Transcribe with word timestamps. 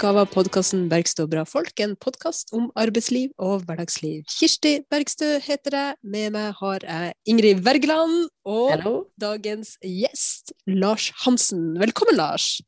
utgave 0.00 0.22
av 0.24 0.30
podkasten 0.32 0.86
Bergstø 0.88 1.26
bra 1.28 1.42
folk, 1.44 1.74
en 1.84 1.90
podkast 2.00 2.54
om 2.56 2.70
arbeidsliv 2.80 3.34
og 3.36 3.66
hverdagsliv. 3.68 4.22
Kirsti 4.32 4.78
Bergstø 4.88 5.34
heter 5.44 5.76
jeg, 5.76 5.98
med 6.00 6.32
meg 6.32 6.54
har 6.56 6.86
jeg 6.86 7.10
Ingrid 7.28 7.60
Wergeland 7.66 8.14
og 8.48 8.70
Hello. 8.70 8.94
dagens 9.20 9.74
gjest 9.84 10.54
Lars 10.64 11.10
Hansen. 11.26 11.74
Velkommen, 11.82 12.16
Lars. 12.16 12.62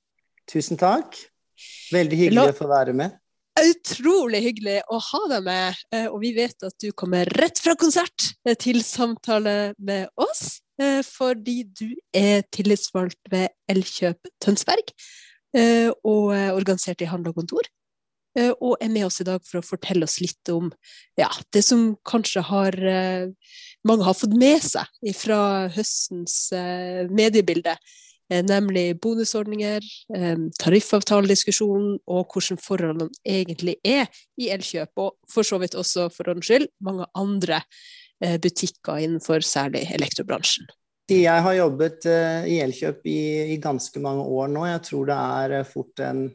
Tusen 0.45 0.77
takk. 0.77 1.17
Veldig 1.95 2.21
hyggelig 2.21 2.53
å 2.53 2.59
få 2.61 2.69
være 2.69 2.99
med. 3.01 3.17
Utrolig 3.65 4.45
hyggelig 4.51 4.79
å 4.93 5.01
ha 5.09 5.25
deg 5.33 5.49
med, 5.49 5.83
eh, 5.97 6.13
og 6.13 6.21
vi 6.27 6.37
vet 6.37 6.69
at 6.69 6.77
du 6.85 6.91
kommer 6.93 7.33
rett 7.41 7.65
fra 7.65 7.79
konsert 7.81 8.35
eh, 8.45 8.61
til 8.61 8.85
samtale 8.85 9.73
med 9.81 10.13
oss, 10.21 10.61
eh, 10.77 11.01
fordi 11.01 11.63
du 11.65 11.89
er 12.13 12.45
tillitsvalgt 12.53 13.33
ved 13.33 13.57
Elkjøp 13.73 14.35
Tønsberg, 14.37 14.93
og 15.53 16.33
er 16.33 16.55
organisert 16.55 17.03
i 17.05 17.09
handel 17.11 17.33
og 17.35 17.43
kontor, 17.43 17.67
eh, 18.39 18.53
og 18.61 18.77
er 18.81 18.93
med 18.93 19.07
oss 19.09 19.21
i 19.21 19.27
dag 19.29 19.43
for 19.47 19.61
å 19.61 19.67
fortelle 19.67 20.07
oss 20.09 20.21
litt 20.23 20.53
om 20.53 20.71
ja, 21.21 21.29
det 21.53 21.65
som 21.67 21.93
kanskje 22.09 22.45
har 22.49 22.79
eh, 22.79 23.29
mange 23.89 24.07
har 24.07 24.17
fått 24.17 24.37
med 24.39 24.63
seg 24.65 25.13
fra 25.19 25.69
høstens 25.75 26.37
eh, 26.57 27.09
mediebilde, 27.13 27.77
eh, 28.31 28.43
nemlig 28.47 28.99
bonusordninger, 29.03 29.89
eh, 30.17 30.45
tariffavtalediskusjonen 30.63 31.99
og 32.07 32.37
hvordan 32.37 32.61
forholdene 32.63 33.11
egentlig 33.27 33.79
er 33.85 34.07
i 34.41 34.53
Elkjøp, 34.55 34.95
og 34.97 35.19
for 35.31 35.47
så 35.47 35.61
vidt 35.63 35.79
også, 35.79 36.09
for 36.15 36.33
ordens 36.33 36.49
skyld, 36.51 36.71
mange 36.85 37.09
andre 37.19 37.63
eh, 38.23 38.39
butikker 38.43 39.03
innenfor 39.03 39.45
særlig 39.47 39.89
elektrobransjen. 39.97 40.71
Jeg 41.11 41.43
har 41.43 41.55
jobbet 41.57 42.05
eh, 42.07 42.45
i 42.47 42.61
Elkjøp 42.63 43.07
i, 43.11 43.21
i 43.55 43.57
ganske 43.63 44.01
mange 44.01 44.23
år 44.23 44.53
nå. 44.53 44.63
Jeg 44.69 44.83
tror 44.87 45.09
det 45.09 45.17
er 45.19 45.55
eh, 45.59 45.67
fort 45.67 46.03
en 46.05 46.29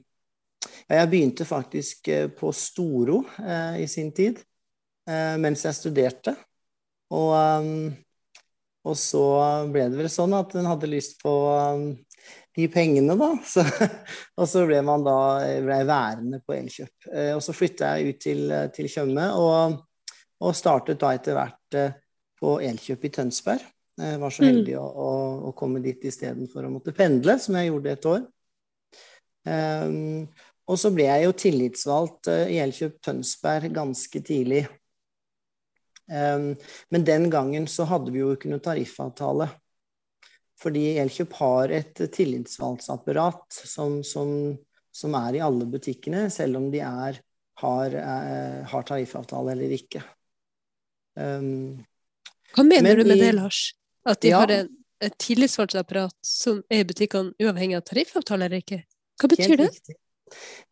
Jeg 0.89 1.09
begynte 1.11 1.47
faktisk 1.47 2.07
eh, 2.11 2.27
på 2.27 2.51
Storo 2.51 3.21
i 3.79 3.87
sin 3.87 4.11
tid, 4.11 4.39
mens 5.39 5.63
jeg 5.63 5.75
studerte. 5.75 6.33
Og, 7.15 7.31
og 8.83 8.97
så 8.99 9.23
ble 9.71 9.85
det 9.87 9.99
vel 10.01 10.09
sånn 10.11 10.35
at 10.35 10.55
en 10.59 10.67
hadde 10.67 10.89
lyst 10.91 11.15
på 11.21 11.31
de 12.57 12.67
pengene, 12.71 13.15
da. 13.15 13.29
Så, 13.53 13.63
og 14.35 14.49
så 14.51 14.65
ble 14.67 14.81
man 14.83 15.05
da 15.07 15.15
ble 15.63 15.79
værende 15.87 16.41
på 16.43 16.57
Elkjøp. 16.57 17.07
Og 17.37 17.41
så 17.45 17.55
flytta 17.55 17.93
jeg 17.95 18.11
ut 18.11 18.21
til, 18.25 18.43
til 18.75 18.91
Tjøme, 18.91 19.29
og, 19.39 19.79
og 20.43 20.59
startet 20.59 20.99
da 20.99 21.13
etter 21.15 21.39
hvert 21.39 21.81
på 22.41 22.57
Elkjøp 22.67 23.07
i 23.07 23.15
Tønsberg. 23.19 23.76
Jeg 23.97 24.19
var 24.21 24.29
så 24.33 24.43
Mm. 24.43 24.49
heldig 24.51 24.75
å, 24.77 24.85
å, 24.85 25.11
å 25.49 25.51
komme 25.57 25.79
dit 25.81 26.03
istedenfor 26.05 26.65
å 26.67 26.69
måtte 26.69 26.93
pendle, 26.93 27.39
som 27.41 27.55
jeg 27.57 27.71
gjorde 27.71 27.91
et 27.95 28.05
år. 28.05 28.25
Um, 29.47 30.27
og 30.67 30.77
så 30.77 30.91
ble 30.93 31.05
jeg 31.07 31.23
jo 31.23 31.31
tillitsvalgt 31.39 32.27
uh, 32.29 32.43
i 32.51 32.59
Elkjøp 32.61 32.99
Tønsberg 33.01 33.71
ganske 33.73 34.21
tidlig. 34.27 34.65
Um, 36.07 36.53
men 36.93 37.05
den 37.07 37.29
gangen 37.33 37.65
så 37.67 37.87
hadde 37.89 38.11
vi 38.13 38.21
jo 38.21 38.33
ikke 38.35 38.51
noe 38.51 38.61
tariffavtale. 38.63 39.47
Fordi 40.61 40.83
Elkjøp 41.01 41.33
har 41.39 41.73
et 41.79 41.99
tillitsvalgtsapparat 42.13 43.57
som, 43.69 43.99
som, 44.03 44.29
som 44.93 45.17
er 45.19 45.37
i 45.37 45.43
alle 45.45 45.65
butikkene, 45.69 46.27
selv 46.33 46.57
om 46.61 46.69
de 46.73 46.81
er, 46.85 47.19
har, 47.61 47.97
er, 47.97 48.61
har 48.71 48.87
tariffavtale 48.87 49.53
eller 49.53 49.73
ikke. 49.77 50.01
Um, 51.17 51.77
Hva 52.53 52.63
mener 52.65 52.93
Men 52.93 53.03
du 53.03 53.09
med 53.09 53.17
i- 53.17 53.25
det, 53.25 53.33
Lars? 53.41 53.61
At 54.07 54.21
de 54.23 54.31
Ja. 54.31 54.39
har 54.39 54.51
en, 54.55 54.69
et 55.03 55.15
tillitsvalgtapparat 55.19 56.15
som 56.25 56.61
er 56.71 56.81
i 56.81 56.87
butikkene 56.87 57.33
uavhengig 57.43 57.75
av 57.77 57.83
tariffavtale 57.85 58.47
eller 58.47 58.63
ikke? 58.63 58.83
Hva 59.19 59.29
betyr 59.29 59.51
Helt 59.53 59.59
det? 59.59 59.69
riktig. 59.73 59.95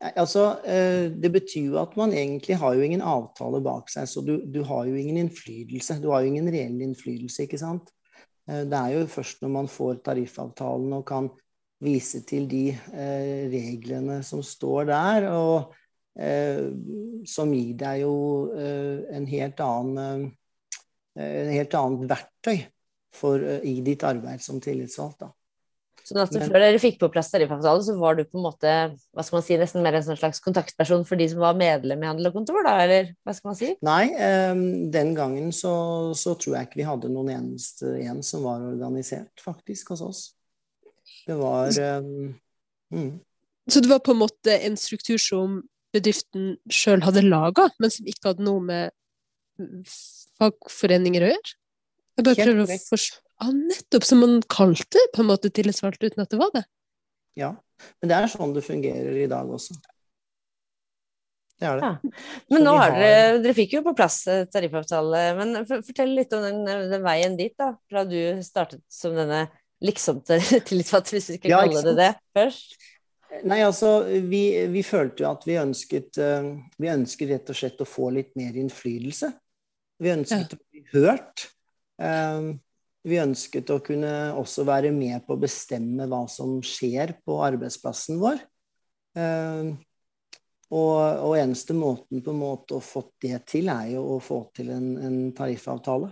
Altså, 0.01 0.59
eh, 0.68 1.09
det 1.09 1.31
betyr 1.31 1.69
jo 1.72 1.78
at 1.79 1.96
man 1.97 2.12
egentlig 2.12 2.57
har 2.59 2.75
jo 2.75 2.81
ingen 2.81 3.01
avtale 3.01 3.62
bak 3.63 3.90
seg, 3.90 4.07
så 4.07 4.23
du, 4.25 4.38
du 4.51 4.62
har 4.68 4.85
jo 4.90 4.96
ingen 5.00 5.18
innflytelse. 5.23 6.01
Du 6.03 6.09
har 6.12 6.22
jo 6.23 6.28
ingen 6.34 6.50
reell 6.51 6.81
innflytelse, 6.84 7.46
ikke 7.47 7.59
sant. 7.62 7.91
Eh, 8.50 8.63
Det 8.68 8.73
er 8.79 8.90
jo 9.00 9.06
først 9.07 9.41
når 9.41 9.53
man 9.56 9.67
får 9.72 10.02
tariffavtalen 10.03 10.94
og 10.94 11.06
kan 11.07 11.29
vise 11.84 12.22
til 12.28 12.47
de 12.52 12.69
eh, 12.72 13.47
reglene 13.52 14.22
som 14.23 14.44
står 14.44 14.85
der, 14.91 15.29
og 15.31 15.73
som 17.28 17.50
gir 17.52 17.73
deg 17.75 18.06
jo 18.06 18.12
en 18.56 19.25
helt 19.28 19.59
annen 19.59 20.29
en 21.19 21.50
helt 21.52 21.73
annet 21.75 22.06
verktøy 22.07 22.62
for, 23.16 23.40
eh, 23.40 23.64
i 23.64 23.80
ditt 23.86 24.06
arbeid 24.08 24.44
som 24.44 24.62
tillitsvalgt. 24.62 25.20
Da. 25.24 25.31
At 26.06 26.31
Men- 26.34 26.52
Før 26.52 26.62
dere 26.62 26.78
fikk 26.78 27.00
på 27.00 27.12
plass 27.12 27.31
tariffavtale, 27.31 27.81
så 27.81 27.98
var 27.98 28.14
du 28.16 28.24
på 28.26 28.38
en 28.38 28.46
måte 28.46 28.72
hva 28.94 29.24
skal 29.24 29.38
man 29.38 29.44
si, 29.44 29.58
nesten 29.58 29.81
mer 29.81 29.96
en 29.96 30.03
sånn 30.03 30.20
slags 30.20 30.40
kontaktperson 30.40 31.03
for 31.03 31.16
de 31.16 31.28
som 31.28 31.40
var 31.40 31.56
medlem 31.56 32.03
i 32.03 32.06
Handel 32.06 32.28
og 32.28 32.34
Kontor, 32.34 32.62
da, 32.64 32.78
eller 32.84 33.16
hva 33.26 33.34
skal 33.34 33.50
man 33.50 33.56
si? 33.56 33.76
Nei, 33.81 34.14
eh, 34.14 34.53
den 34.94 35.16
gangen 35.16 35.50
så, 35.50 36.14
så 36.14 36.38
tror 36.38 36.58
jeg 36.59 36.68
ikke 36.68 36.81
vi 36.84 36.90
hadde 36.90 37.09
noen 37.09 37.34
eneste 37.34 37.96
en 38.06 38.22
som 38.22 38.44
var 38.44 38.62
organisert, 38.62 39.34
faktisk, 39.42 39.96
hos 39.96 40.02
oss. 40.02 40.34
Det 41.26 41.40
var 41.40 41.74
eh, 41.74 42.02
mm, 42.94 43.20
Så 43.68 43.82
det 43.82 43.90
var 43.90 44.00
på 44.06 44.14
en 44.14 44.22
måte 44.22 44.62
en 44.62 44.78
struktur 44.78 45.18
som 45.18 45.64
bedriften 45.96 46.58
sjøl 46.70 47.02
hadde 47.02 47.26
laga, 47.26 47.72
men 47.80 47.90
som 47.90 48.06
ikke 48.06 48.30
hadde 48.30 48.46
noe 48.46 48.62
med 48.62 48.92
fagforeninger 50.38 51.24
å 51.24 51.34
gjøre? 51.34 51.56
Jeg 52.16 52.28
bare 52.28 52.48
prøver 52.48 52.64
å 52.64 52.80
forstå 52.90 53.22
ah, 53.44 53.52
Nettopp 53.56 54.08
som 54.08 54.22
man 54.24 54.38
kalte 54.52 54.96
det 54.96 55.09
på 55.16 55.24
en 55.24 55.30
måte 55.31 55.52
tillitsvalgt 55.53 56.03
uten 56.06 56.24
at 56.24 56.31
det 56.31 56.40
var 56.40 56.53
det. 56.56 56.64
Ja. 57.40 57.52
Men 58.00 58.12
det 58.12 58.18
er 58.18 58.31
sånn 58.31 58.56
det 58.56 58.64
fungerer 58.64 59.18
i 59.20 59.28
dag 59.31 59.50
også. 59.52 59.76
Det 61.59 61.68
er 61.68 61.80
det. 61.80 61.90
Ja. 61.90 62.24
Men 62.52 62.66
nå 62.68 62.74
har 62.76 62.96
dere, 62.96 63.36
dere 63.44 63.56
fikk 63.56 63.78
jo 63.78 63.84
på 63.86 63.94
plass 63.96 64.22
eh, 64.31 64.44
tariffavtale, 64.52 65.22
men 65.38 65.62
for, 65.68 65.84
fortell 65.88 66.12
litt 66.18 66.34
om 66.36 66.44
den, 66.44 66.64
den 66.92 67.06
veien 67.06 67.38
dit, 67.40 67.53
da. 67.59 67.74
Fra 67.92 68.03
du 68.08 68.18
startet 68.44 68.84
som 68.92 69.16
denne 69.16 69.46
liksom 69.84 70.22
tillitsvalgte, 70.68 71.16
hvis 71.16 71.32
vi 71.32 71.40
skal 71.40 71.53
Ja, 71.53 71.62
kalle 71.64 71.84
det 71.88 71.96
det, 72.00 72.12
først. 72.36 72.76
Nei, 73.47 73.59
altså, 73.66 73.97
vi, 74.30 74.44
vi 74.72 74.84
følte 74.86 75.26
jo 75.26 75.32
at 75.32 75.44
vi 75.47 75.58
ønsket 75.59 76.20
eh, 76.24 76.52
Vi 76.80 76.88
ønsket 76.92 77.34
rett 77.34 77.50
og 77.52 77.58
slett 77.58 77.82
å 77.84 77.88
få 77.90 78.12
litt 78.16 78.32
mer 78.40 78.56
innflytelse. 78.59 79.32
Vi 80.03 80.12
ønsket 80.12 80.56
å 80.56 80.59
bli 80.59 80.86
hørt. 80.94 81.50
Eh, 82.02 82.42
vi 83.06 83.22
ønsket 83.22 83.70
å 83.70 83.82
kunne 83.86 84.12
også 84.40 84.66
være 84.66 84.92
med 84.96 85.26
på 85.28 85.36
å 85.36 85.42
bestemme 85.42 86.08
hva 86.10 86.24
som 86.32 86.58
skjer 86.66 87.18
på 87.26 87.38
arbeidsplassen 87.46 88.20
vår. 88.22 88.42
Eh, 89.20 89.72
og, 90.76 90.98
og 90.98 91.36
eneste 91.38 91.76
måten 91.78 92.24
på 92.26 92.34
en 92.34 92.42
måte 92.42 92.78
å 92.78 92.84
få 92.84 93.06
det 93.22 93.44
til, 93.52 93.70
er 93.70 93.94
jo 93.94 94.06
å 94.16 94.22
få 94.24 94.42
til 94.58 94.74
en, 94.74 94.90
en 94.98 95.20
tariffavtale. 95.38 96.10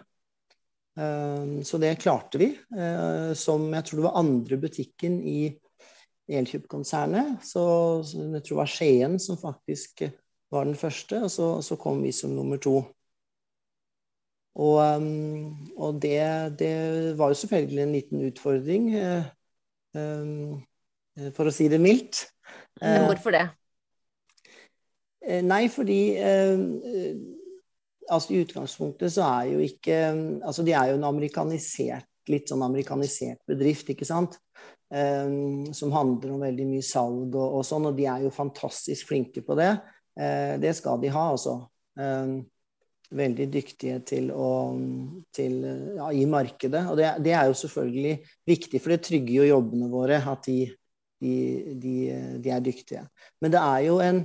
Eh, 0.99 1.59
så 1.65 1.81
det 1.81 1.97
klarte 2.03 2.41
vi. 2.41 2.53
som 3.35 3.65
jeg 3.73 3.85
tror 3.87 3.99
det 3.99 4.07
var 4.07 4.21
andre 4.21 4.61
butikken 4.61 5.19
i 5.25 5.39
Elkjøp-konsernet. 6.29 7.41
Så 7.43 7.63
jeg 8.05 8.43
tror 8.45 8.53
det 8.53 8.61
var 8.61 8.75
Skien 8.77 9.17
som 9.19 9.41
faktisk 9.41 10.05
var 10.53 10.69
den 10.69 10.77
første, 10.77 11.25
og 11.25 11.31
så, 11.33 11.47
så 11.65 11.75
kom 11.81 12.05
vi 12.05 12.13
som 12.13 12.35
nummer 12.37 12.61
to. 12.61 12.83
Og, 14.53 14.77
um, 15.01 15.55
og 15.81 15.97
det, 16.01 16.19
det 16.59 16.73
var 17.17 17.31
jo 17.31 17.39
selvfølgelig 17.41 17.83
en 17.83 17.95
liten 17.95 18.21
utfordring, 18.27 18.91
eh, 18.93 19.25
um, 19.97 20.61
for 21.33 21.49
å 21.49 21.53
si 21.53 21.69
det 21.71 21.81
mildt. 21.81 22.27
Men 22.81 23.01
Eh, 23.01 23.07
hvorfor 23.09 23.33
det? 23.33 23.47
Eh, 25.23 25.41
Nei, 25.45 25.65
fordi 25.71 25.99
altså 28.11 28.33
i 28.33 28.41
utgangspunktet 28.43 29.13
så 29.13 29.23
er 29.39 29.53
jo 29.53 29.59
ikke 29.63 29.97
Altså 30.43 30.65
de 30.67 30.73
er 30.75 30.89
jo 30.89 30.97
en 30.97 31.05
amerikanisert, 31.07 32.09
litt 32.27 32.51
sånn 32.51 32.65
amerikanisert 32.65 33.39
bedrift, 33.47 33.89
ikke 33.93 34.07
sant? 34.07 34.35
Som 34.93 35.93
handler 35.95 36.33
om 36.35 36.43
veldig 36.43 36.65
mye 36.69 36.83
salg 36.85 37.33
og, 37.33 37.59
og 37.59 37.63
sånn, 37.65 37.87
og 37.89 37.95
de 37.97 38.05
er 38.11 38.25
jo 38.27 38.33
fantastisk 38.35 39.09
flinke 39.09 39.41
på 39.45 39.55
det. 39.57 39.71
Det 40.61 40.73
skal 40.77 40.99
de 41.01 41.09
ha, 41.15 41.23
altså. 41.31 41.55
Veldig 43.13 43.47
dyktige 43.53 43.99
til 44.07 44.29
å 44.33 44.51
til, 45.35 45.59
ja, 45.97 46.11
i 46.11 46.25
markedet. 46.29 46.85
Og 46.91 46.97
det, 46.99 47.09
det 47.25 47.33
er 47.37 47.49
jo 47.49 47.57
selvfølgelig 47.57 48.13
viktig, 48.49 48.81
for 48.81 48.93
det 48.93 49.03
trygger 49.05 49.35
jo 49.41 49.49
jobbene 49.51 49.89
våre 49.91 50.21
at 50.31 50.47
de, 50.49 50.59
de, 51.21 51.35
de, 51.83 51.97
de 52.43 52.53
er 52.53 52.63
dyktige. 52.63 53.03
Men 53.41 53.53
det 53.53 53.61
er 53.61 53.85
jo 53.87 53.99
en 54.03 54.23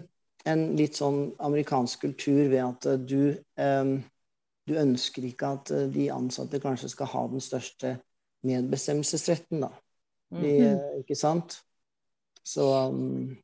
en 0.49 0.64
litt 0.79 0.99
sånn 0.99 1.32
amerikansk 1.44 2.06
kultur 2.06 2.49
ved 2.50 2.62
at 2.62 2.87
du, 3.08 3.35
um, 3.61 3.96
du 4.69 4.76
ønsker 4.79 5.26
ikke 5.29 5.52
at 5.58 5.73
de 5.93 6.08
ansatte 6.14 6.61
kanskje 6.62 6.93
skal 6.93 7.11
ha 7.12 7.25
den 7.32 7.44
største 7.44 7.96
medbestemmelsesretten, 8.46 9.67
da. 9.67 9.73
De, 9.75 9.85
Mm. 10.29 10.44
-hmm. 10.44 10.99
ikke 11.00 11.14
sant? 11.14 11.62
Så 12.44 12.88
um, 12.88 13.37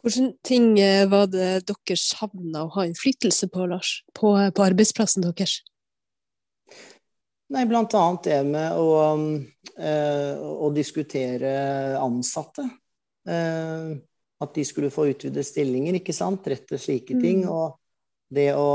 Hvilke 0.00 0.30
ting 0.46 0.78
eh, 0.80 1.06
var 1.10 1.26
det 1.28 1.48
dere 1.68 1.96
savna 2.00 2.64
å 2.64 2.72
ha 2.76 2.86
innflytelse 2.88 3.50
på, 3.52 3.66
Lars? 3.68 3.98
På, 4.16 4.32
på 4.54 4.64
arbeidsplassen 4.64 5.26
deres? 5.26 5.58
Nei, 7.50 7.64
blant 7.66 7.94
annet 7.98 8.28
det 8.28 8.38
med 8.46 8.78
å, 8.78 8.86
eh, 9.76 10.38
å 10.38 10.70
diskutere 10.72 11.52
ansatte. 11.98 12.64
Eh, 13.28 13.90
at 14.40 14.54
de 14.56 14.64
skulle 14.64 14.92
få 14.92 15.08
utvidede 15.10 15.44
stillinger, 15.44 15.98
ikke 15.98 16.14
sant. 16.16 16.46
Rett 16.48 16.68
til 16.70 16.80
slike 16.80 17.18
ting. 17.20 17.42
Mm. 17.44 17.50
Og 17.52 17.76
det 18.32 18.52
å 18.56 18.70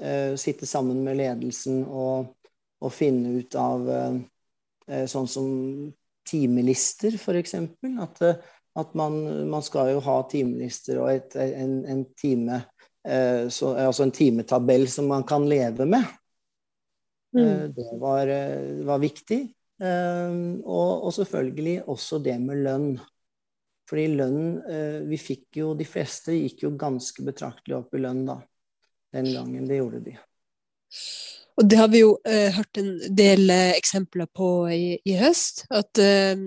eh, 0.00 0.34
sitte 0.40 0.66
sammen 0.66 1.04
med 1.04 1.20
ledelsen 1.20 1.84
og, 1.84 2.32
og 2.82 2.94
finne 2.94 3.36
ut 3.38 3.58
av 3.60 3.90
eh, 3.92 4.16
eh 4.88 5.04
sånn 5.10 5.28
som 5.30 5.52
timelister, 6.26 7.14
f.eks. 7.18 7.54
At, 8.02 8.24
eh, 8.24 8.40
at 8.78 8.94
man, 8.96 9.18
man, 9.50 9.62
skal 9.64 9.92
jo 9.92 10.02
ha 10.04 10.16
timelister 10.30 11.00
og 11.02 11.10
et, 11.12 11.36
en, 11.36 11.82
en 11.84 12.04
time 12.16 12.62
eh, 13.04 13.48
så, 13.52 13.74
Altså 13.76 14.06
en 14.06 14.14
timetabell 14.16 14.86
som 14.88 15.10
man 15.12 15.26
kan 15.28 15.44
leve 15.48 15.84
med. 15.84 16.06
Mm. 17.36 17.72
Det 17.76 17.90
var, 18.00 18.28
var, 18.84 18.98
viktig. 19.00 19.40
Og, 19.82 20.90
og, 21.04 21.12
selvfølgelig 21.16 21.82
også 21.88 22.18
det 22.24 22.38
med 22.40 22.60
lønn. 22.64 22.90
Fordi 23.88 24.06
lønn 24.14 24.42
eh, 24.68 24.98
Vi 25.08 25.18
fikk 25.20 25.58
jo 25.60 25.72
De 25.76 25.86
fleste 25.88 26.36
gikk 26.36 26.66
jo 26.66 26.74
ganske 26.80 27.24
betraktelig 27.26 27.80
opp 27.80 27.96
i 27.96 28.02
lønn 28.04 28.24
da. 28.28 28.38
Den 29.12 29.32
gangen. 29.34 29.68
Det 29.68 29.80
gjorde 29.80 30.04
de. 30.06 30.16
Og 31.60 31.68
det 31.68 31.76
har 31.76 31.90
vi 31.92 32.00
jo 32.00 32.14
eh, 32.28 32.52
hørt 32.54 32.78
en 32.80 32.94
del 33.16 33.50
eh, 33.52 33.74
eksempler 33.76 34.28
på 34.36 34.48
i, 34.72 34.96
i 35.04 35.16
høst. 35.20 35.66
At 35.72 36.00
eh, 36.00 36.38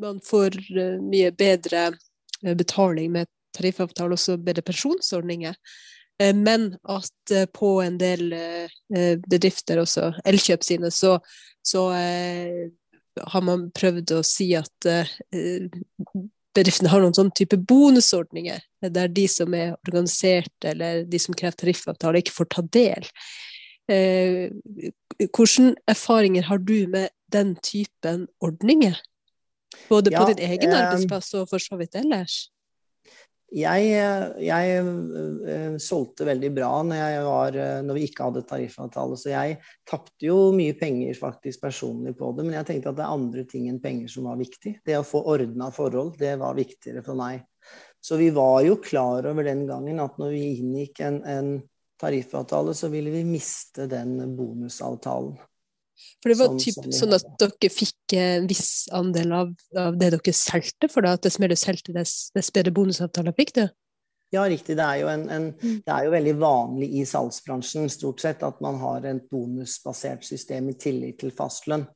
man 0.00 0.20
får 0.24 0.58
eh, 0.74 1.00
mye 1.02 1.32
bedre 1.34 1.88
eh, 1.90 2.54
betaling 2.54 3.10
med 3.16 3.30
tariffavtale, 3.54 4.14
også 4.14 4.38
bedre 4.42 4.62
pensjonsordninger. 4.66 5.54
men 6.34 6.76
at 6.86 7.32
på 7.52 7.68
en 7.82 7.98
del 7.98 8.34
bedrifter, 9.26 9.78
også 9.78 10.12
Elkjøp 10.24 10.62
sine, 10.62 10.90
så, 10.90 11.18
så 11.62 11.82
har 11.90 13.42
man 13.42 13.70
prøvd 13.74 14.12
å 14.14 14.22
si 14.26 14.52
at 14.58 14.88
bedriftene 16.54 16.90
har 16.90 17.02
noen 17.02 17.14
sånn 17.14 17.30
type 17.34 17.58
bonusordninger, 17.58 18.62
der 18.90 19.10
de 19.10 19.26
som 19.30 19.54
er 19.54 19.74
organisert 19.86 20.66
eller 20.66 21.02
de 21.06 21.18
som 21.18 21.34
krever 21.34 21.58
tariffavtale, 21.62 22.22
ikke 22.22 22.36
får 22.38 22.50
ta 22.54 22.66
del. 22.78 23.10
Eh, 23.90 24.48
hvilke 25.18 25.74
erfaringer 25.90 26.48
har 26.48 26.58
du 26.58 26.86
med 26.88 27.12
den 27.32 27.54
typen 27.60 28.26
ordninger? 28.40 28.96
Både 29.88 30.12
ja, 30.12 30.22
på 30.22 30.32
din 30.32 30.44
egen 30.46 30.70
eh, 30.70 30.80
arbeidsplass 30.80 31.34
og 31.40 31.48
for 31.50 31.62
så 31.62 31.76
vidt 31.80 31.96
ellers? 32.00 32.46
Jeg, 33.54 33.90
jeg 34.42 34.78
uh, 34.82 35.76
solgte 35.78 36.26
veldig 36.26 36.48
bra 36.56 36.70
når, 36.82 37.02
var, 37.22 37.54
uh, 37.54 37.82
når, 37.86 37.98
vi 38.00 38.06
ikke 38.08 38.26
hadde 38.26 38.42
tariffavtale, 38.48 39.18
så 39.20 39.30
jeg 39.30 39.58
tapte 39.86 40.26
jo 40.26 40.48
mye 40.56 40.74
penger 40.74 41.14
faktisk 41.14 41.62
personlig 41.62 42.16
på 42.18 42.32
det. 42.34 42.48
Men 42.48 42.56
jeg 42.56 42.68
tenkte 42.70 42.90
at 42.90 42.98
det 42.98 43.04
er 43.04 43.14
andre 43.14 43.44
ting 43.46 43.68
enn 43.70 43.78
penger 43.84 44.10
som 44.10 44.26
var 44.26 44.40
viktig. 44.40 44.80
Det 44.82 44.96
å 44.98 45.06
få 45.06 45.22
ordna 45.36 45.70
forhold, 45.74 46.16
det 46.18 46.34
var 46.40 46.58
viktigere 46.58 47.04
for 47.06 47.20
meg. 47.20 47.44
Så 48.02 48.18
vi 48.18 48.32
var 48.34 48.58
jo 48.66 48.80
klar 48.82 49.28
over 49.30 49.46
den 49.46 49.62
gangen 49.68 50.02
at 50.02 50.18
når 50.18 50.34
vi 50.34 50.42
inngikk 50.58 51.04
en, 51.06 51.22
en 51.22 51.54
tariffavtale, 52.04 52.76
så 52.76 52.92
ville 52.92 53.10
vi 53.14 53.24
miste 53.26 53.88
den 53.90 54.16
bonusavtalen. 54.36 55.34
For 56.22 56.32
det 56.32 56.38
var 56.40 56.50
sånn, 56.50 56.60
typ, 56.60 56.86
sånn 56.94 57.14
at 57.14 57.26
dere 57.38 57.70
fikk 57.70 58.16
en 58.18 58.48
viss 58.50 58.90
andel 58.94 59.32
av, 59.36 59.52
av 59.78 59.96
det 59.98 60.10
dere 60.16 60.34
solgte 60.34 60.90
for, 60.90 61.06
da? 61.06 61.14
At 61.16 61.26
dess 61.26 61.38
mer 61.42 61.52
du 61.52 61.58
solgte, 61.58 61.94
dess, 61.94 62.28
dess 62.34 62.50
bedre 62.54 62.74
bonusavtaler 62.74 63.34
fikk 63.36 63.54
du? 63.60 63.64
Ja, 64.34 64.42
riktig. 64.50 64.74
Det 64.76 64.82
er, 64.82 65.02
jo 65.04 65.10
en, 65.12 65.28
en, 65.30 65.50
mm. 65.54 65.76
det 65.86 65.92
er 65.94 66.06
jo 66.06 66.14
veldig 66.14 66.34
vanlig 66.40 66.88
i 66.98 67.04
salgsbransjen 67.06 67.86
stort 67.92 68.24
sett 68.24 68.42
at 68.46 68.58
man 68.64 68.80
har 68.82 69.06
et 69.06 69.28
bonusbasert 69.30 70.26
system 70.26 70.72
i 70.72 70.78
tillit 70.80 71.20
til 71.22 71.30
fastlønn. 71.34 71.86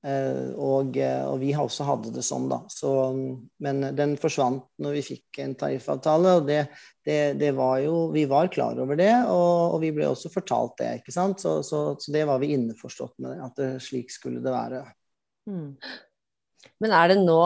Uh, 0.00 0.56
og, 0.56 0.94
og, 0.96 1.34
vi 1.42 1.50
også 1.52 1.84
hadde 1.84 2.12
det 2.14 2.22
sånn, 2.24 2.46
da. 2.48 2.62
Så, 2.72 2.90
men 3.60 3.82
den 3.96 4.14
forsvant 4.20 4.64
når 4.80 4.96
vi 4.96 5.02
fikk 5.10 5.40
en 5.44 5.52
tariffavtale. 5.60 6.38
Og 6.40 6.46
det, 6.48 6.62
det, 7.04 7.18
det 7.40 7.50
var 7.58 7.82
jo 7.84 8.06
Vi 8.14 8.24
var 8.30 8.48
klar 8.52 8.80
over 8.80 8.96
det, 8.96 9.12
og, 9.28 9.74
og, 9.74 9.78
vi 9.84 9.92
ble 9.96 10.08
også 10.08 10.32
fortalt 10.32 10.78
det, 10.80 10.94
ikke 11.02 11.16
sant. 11.16 11.44
Så, 11.44 11.58
så, 11.66 11.82
så 12.00 12.14
det 12.16 12.24
var 12.30 12.40
vi 12.40 12.54
innforstått 12.56 13.18
med, 13.20 13.42
at 13.44 13.60
det, 13.60 13.74
slik 13.84 14.12
skulle 14.14 14.40
det 14.44 14.54
være. 14.54 14.84
Mm. 15.50 15.74
Men 16.80 16.94
er 16.96 17.12
det 17.12 17.22
nå 17.22 17.40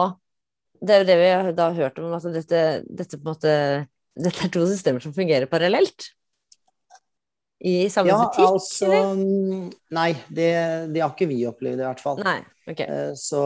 Det 0.83 0.91
er 0.91 1.01
jo 1.01 1.07
det 1.07 1.15
vi 1.19 1.29
har 1.31 1.51
da 1.55 1.69
hørt 1.75 1.99
om, 2.03 2.13
at 2.15 2.27
dette, 2.35 2.61
dette 2.85 3.17
på 3.17 3.23
en 3.23 3.31
måte 3.31 3.53
Dette 4.15 4.47
er 4.47 4.51
to 4.51 4.63
systemer 4.69 5.03
som 5.03 5.15
fungerer 5.15 5.49
parallelt? 5.51 6.13
I 7.65 7.75
samme 7.89 8.11
ja, 8.11 8.19
butikk? 8.21 8.45
Altså, 8.45 8.89
nei, 9.97 10.09
det, 10.29 10.49
det, 10.93 11.01
har 11.01 11.13
ikke 11.15 11.29
vi 11.31 11.39
opplevd 11.49 11.81
i 11.81 11.87
hvert 11.87 12.03
fall. 12.03 12.21
Nei, 12.25 12.39
okay. 12.69 12.85
Eh, 12.85 13.11
så, 13.17 13.41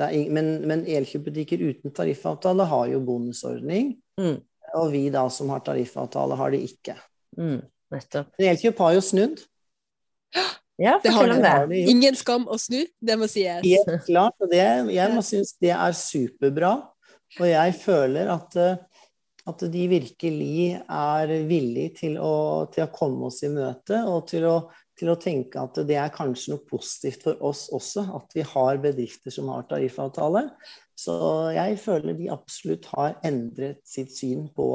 er, 0.00 0.16
men, 0.34 0.56
men 0.66 0.82
elkjøpbutikker 0.88 1.62
uten 1.68 1.94
tariffavtale 1.94 2.66
har 2.70 2.88
jo 2.94 3.02
bonusordning. 3.06 3.92
Mm. 4.18 4.40
Og 4.76 4.90
vi 4.92 5.06
da 5.14 5.24
som 5.32 5.52
har 5.54 5.62
tariffavtale, 5.66 6.36
har 6.40 6.52
det 6.52 6.64
ikke. 6.66 6.96
Mm, 7.38 7.60
nettopp. 7.94 8.34
Men 8.36 8.50
Elkjøp 8.52 8.82
har 8.84 8.98
jo 8.98 9.04
snudd. 9.04 9.46
Ja, 10.78 10.98
det 11.02 11.10
har 11.14 11.30
det. 11.30 11.38
Har 11.42 11.66
de 11.70 11.80
Ingen 11.90 12.18
skam 12.18 12.44
å 12.46 12.58
snu, 12.60 12.82
det 13.02 13.16
må 13.18 13.26
sies. 13.30 13.62
Helt 13.64 14.04
klart. 14.06 14.36
Og 14.42 14.50
det, 14.52 14.62
jeg 14.94 15.14
må 15.14 15.24
synes 15.26 15.54
det 15.62 15.72
er 15.74 15.96
superbra. 15.96 16.74
Og 17.38 17.46
jeg 17.48 17.74
føler 17.82 18.30
at 18.32 18.54
uh, 18.56 18.76
at 19.48 19.64
de 19.72 19.84
virkelig 19.90 20.76
er 20.76 21.32
villige 21.48 21.94
til 22.02 22.18
å, 22.20 22.66
til 22.72 22.84
å 22.84 22.92
komme 22.94 23.30
oss 23.30 23.40
i 23.46 23.50
møte, 23.52 24.02
og 24.08 24.26
til 24.30 24.46
å, 24.48 24.56
til 24.98 25.12
å, 25.12 25.16
tenke 25.20 25.62
at 25.62 25.80
det 25.88 25.96
er 26.00 26.12
kanskje 26.14 26.54
noe 26.54 26.66
positivt 26.68 27.24
for 27.26 27.40
oss 27.48 27.66
også, 27.74 28.04
at 28.18 28.36
vi 28.36 28.44
har 28.46 28.82
bedrifter 28.82 29.34
som 29.34 29.50
har 29.52 29.66
tariffavtale. 29.70 30.44
Så 30.98 31.14
jeg 31.54 31.78
føler 31.80 32.16
de 32.18 32.30
absolutt 32.34 32.88
har 32.92 33.18
endret 33.26 33.84
sitt 33.86 34.12
syn 34.14 34.48
på, 34.54 34.68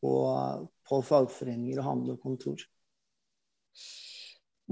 på, 0.00 0.14
på 0.88 1.02
fagforeninger 1.08 1.82
og 1.82 1.90
handel 1.90 2.16
og 2.16 2.22
kontor. 2.24 2.62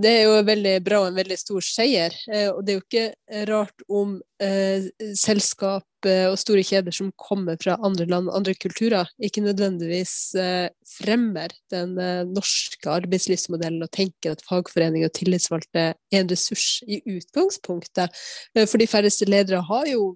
Det 0.00 0.10
er 0.10 0.22
jo 0.24 0.36
veldig 0.46 0.74
bra 0.84 1.00
og 1.02 1.10
en 1.10 1.18
veldig 1.18 1.36
stor 1.36 1.64
seier. 1.64 2.14
Eh, 2.32 2.48
og 2.48 2.62
det 2.64 2.72
er 2.72 2.78
jo 2.78 2.84
ikke 2.84 3.44
rart 3.50 3.82
om 3.92 4.14
eh, 4.42 4.86
selskap 5.18 6.08
eh, 6.08 6.24
og 6.30 6.38
store 6.40 6.64
kjeder 6.64 6.94
som 6.94 7.10
kommer 7.20 7.58
fra 7.60 7.76
andre 7.84 8.06
land, 8.08 8.30
andre 8.32 8.54
kulturer, 8.56 9.10
ikke 9.20 9.44
nødvendigvis 9.44 10.14
eh, 10.40 10.70
fremmer 10.94 11.52
den 11.74 11.98
eh, 12.00 12.22
norske 12.28 12.88
arbeidslivsmodellen 12.88 13.84
og 13.84 13.92
tenker 13.96 14.36
at 14.36 14.46
fagforening 14.48 15.04
og 15.04 15.12
tillitsvalgte 15.18 15.90
er 15.92 16.22
en 16.22 16.32
ressurs 16.32 16.80
i 16.88 17.02
utgangspunktet. 17.18 18.16
Eh, 18.56 18.64
for 18.64 18.80
de 18.80 18.88
færreste 18.88 19.28
ledere 19.28 19.60
har 19.68 19.86
jo 19.92 20.14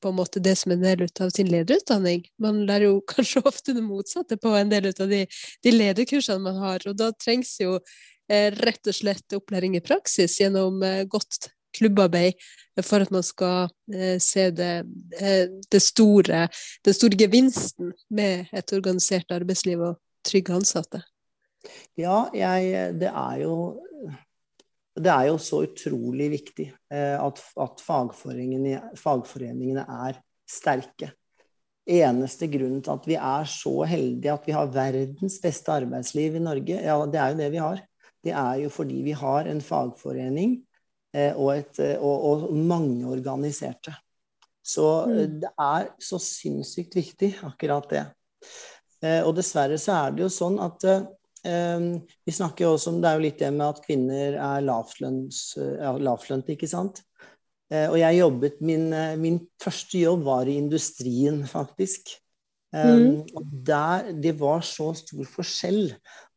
på 0.00 0.08
en 0.08 0.16
måte 0.16 0.40
det 0.40 0.54
som 0.56 0.72
er 0.72 0.78
en 0.78 0.84
del 0.86 1.02
av 1.20 1.30
sin 1.36 1.50
lederutdanning. 1.52 2.22
Man 2.40 2.64
lærer 2.64 2.88
jo 2.88 3.00
kanskje 3.12 3.44
ofte 3.44 3.76
det 3.76 3.84
motsatte 3.84 4.40
på 4.40 4.56
en 4.56 4.72
del 4.72 4.94
av 4.94 5.08
de, 5.10 5.26
de 5.60 5.78
lederkursene 5.80 6.40
man 6.40 6.62
har, 6.64 6.88
og 6.88 6.96
da 6.96 7.12
trengs 7.20 7.58
jo 7.60 7.76
Eh, 7.76 8.15
rett 8.28 8.88
og 8.90 8.96
slett 8.96 9.36
opplæring 9.36 9.76
i 9.78 9.84
praksis 9.84 10.40
gjennom 10.40 10.82
eh, 10.82 11.04
godt 11.08 11.50
klubbarbeid 11.76 12.38
for 12.84 13.04
at 13.04 13.12
man 13.12 13.24
skal 13.24 13.68
eh, 13.92 14.16
se 14.22 14.48
det, 14.50 14.86
det 15.70 15.82
store, 15.84 16.46
den 16.84 16.96
store 16.96 17.18
gevinsten 17.20 17.92
med 18.08 18.52
et 18.56 18.72
organisert 18.76 19.32
arbeidsliv 19.34 19.84
og 19.84 19.98
trygge 20.26 20.56
ansatte. 20.56 21.02
Ja, 21.98 22.26
jeg, 22.34 22.96
det 23.00 23.10
er 23.10 23.42
jo 23.42 23.56
det 24.96 25.10
er 25.12 25.26
jo 25.28 25.36
så 25.42 25.58
utrolig 25.66 26.30
viktig 26.32 26.70
at, 26.88 27.40
at 27.60 27.82
fagforeningene, 27.84 28.94
fagforeningene, 28.96 29.82
er 29.84 30.16
sterke. 30.48 31.10
Eneste 31.84 32.48
grunnen 32.48 32.80
til 32.80 32.94
at 32.94 33.04
vi 33.10 33.18
er 33.18 33.50
så 33.50 33.74
heldige 33.90 34.32
at 34.32 34.46
vi 34.48 34.54
har 34.56 34.72
verdens 34.72 35.36
beste 35.42 35.74
arbeidsliv 35.74 36.38
i 36.38 36.42
Norge, 36.46 36.78
ja, 36.80 36.96
det 37.12 37.20
er 37.20 37.34
jo 37.34 37.38
det 37.42 37.50
vi 37.52 37.60
har 37.60 37.82
det 38.26 38.34
er 38.34 38.64
jo 38.64 38.72
fordi 38.72 39.02
vi 39.06 39.14
har 39.16 39.46
en 39.50 39.62
fagforening 39.62 40.58
eh, 41.14 41.32
og, 41.34 41.52
et, 41.56 41.78
eh, 41.82 41.96
og, 42.00 42.46
og, 42.48 42.56
mange 42.56 43.06
organiserte. 43.08 43.94
Så 44.66 44.86
eh, 45.06 45.26
mm. 45.26 45.36
det 45.44 45.52
er 45.62 45.90
så 46.02 46.20
sinnssykt 46.22 46.96
viktig, 46.98 47.36
akkurat 47.46 47.90
det. 47.92 48.06
Og 49.06 49.34
dessverre 49.36 49.76
så 49.78 49.92
er 49.92 50.14
det 50.16 50.22
jo 50.24 50.28
sånn 50.32 50.56
at 50.64 50.82
vi 51.46 52.32
snakker 52.32 52.64
jo 52.64 52.70
også 52.74 52.90
om 52.90 52.96
Det 52.98 53.10
er 53.10 53.18
jo 53.18 53.22
litt 53.22 53.42
det 53.42 53.50
med 53.54 53.66
at 53.66 53.82
kvinner 53.84 54.38
er 54.40 54.64
lavtlønte, 54.64 56.54
ikke 56.56 56.66
sant? 56.66 57.02
Og 57.68 57.98
jeg 58.00 58.18
jobbet 58.18 58.56
min, 58.64 58.88
min 59.20 59.36
første 59.62 60.00
jobb 60.00 60.24
var 60.26 60.48
i 60.48 60.56
industrien, 60.58 61.44
faktisk. 61.46 62.16
Mm. 62.72 63.20
og 63.36 63.52
der, 63.68 64.10
det 64.16 64.32
var 64.40 64.64
så 64.66 64.88
stor 64.96 65.28
forskjell 65.36 65.92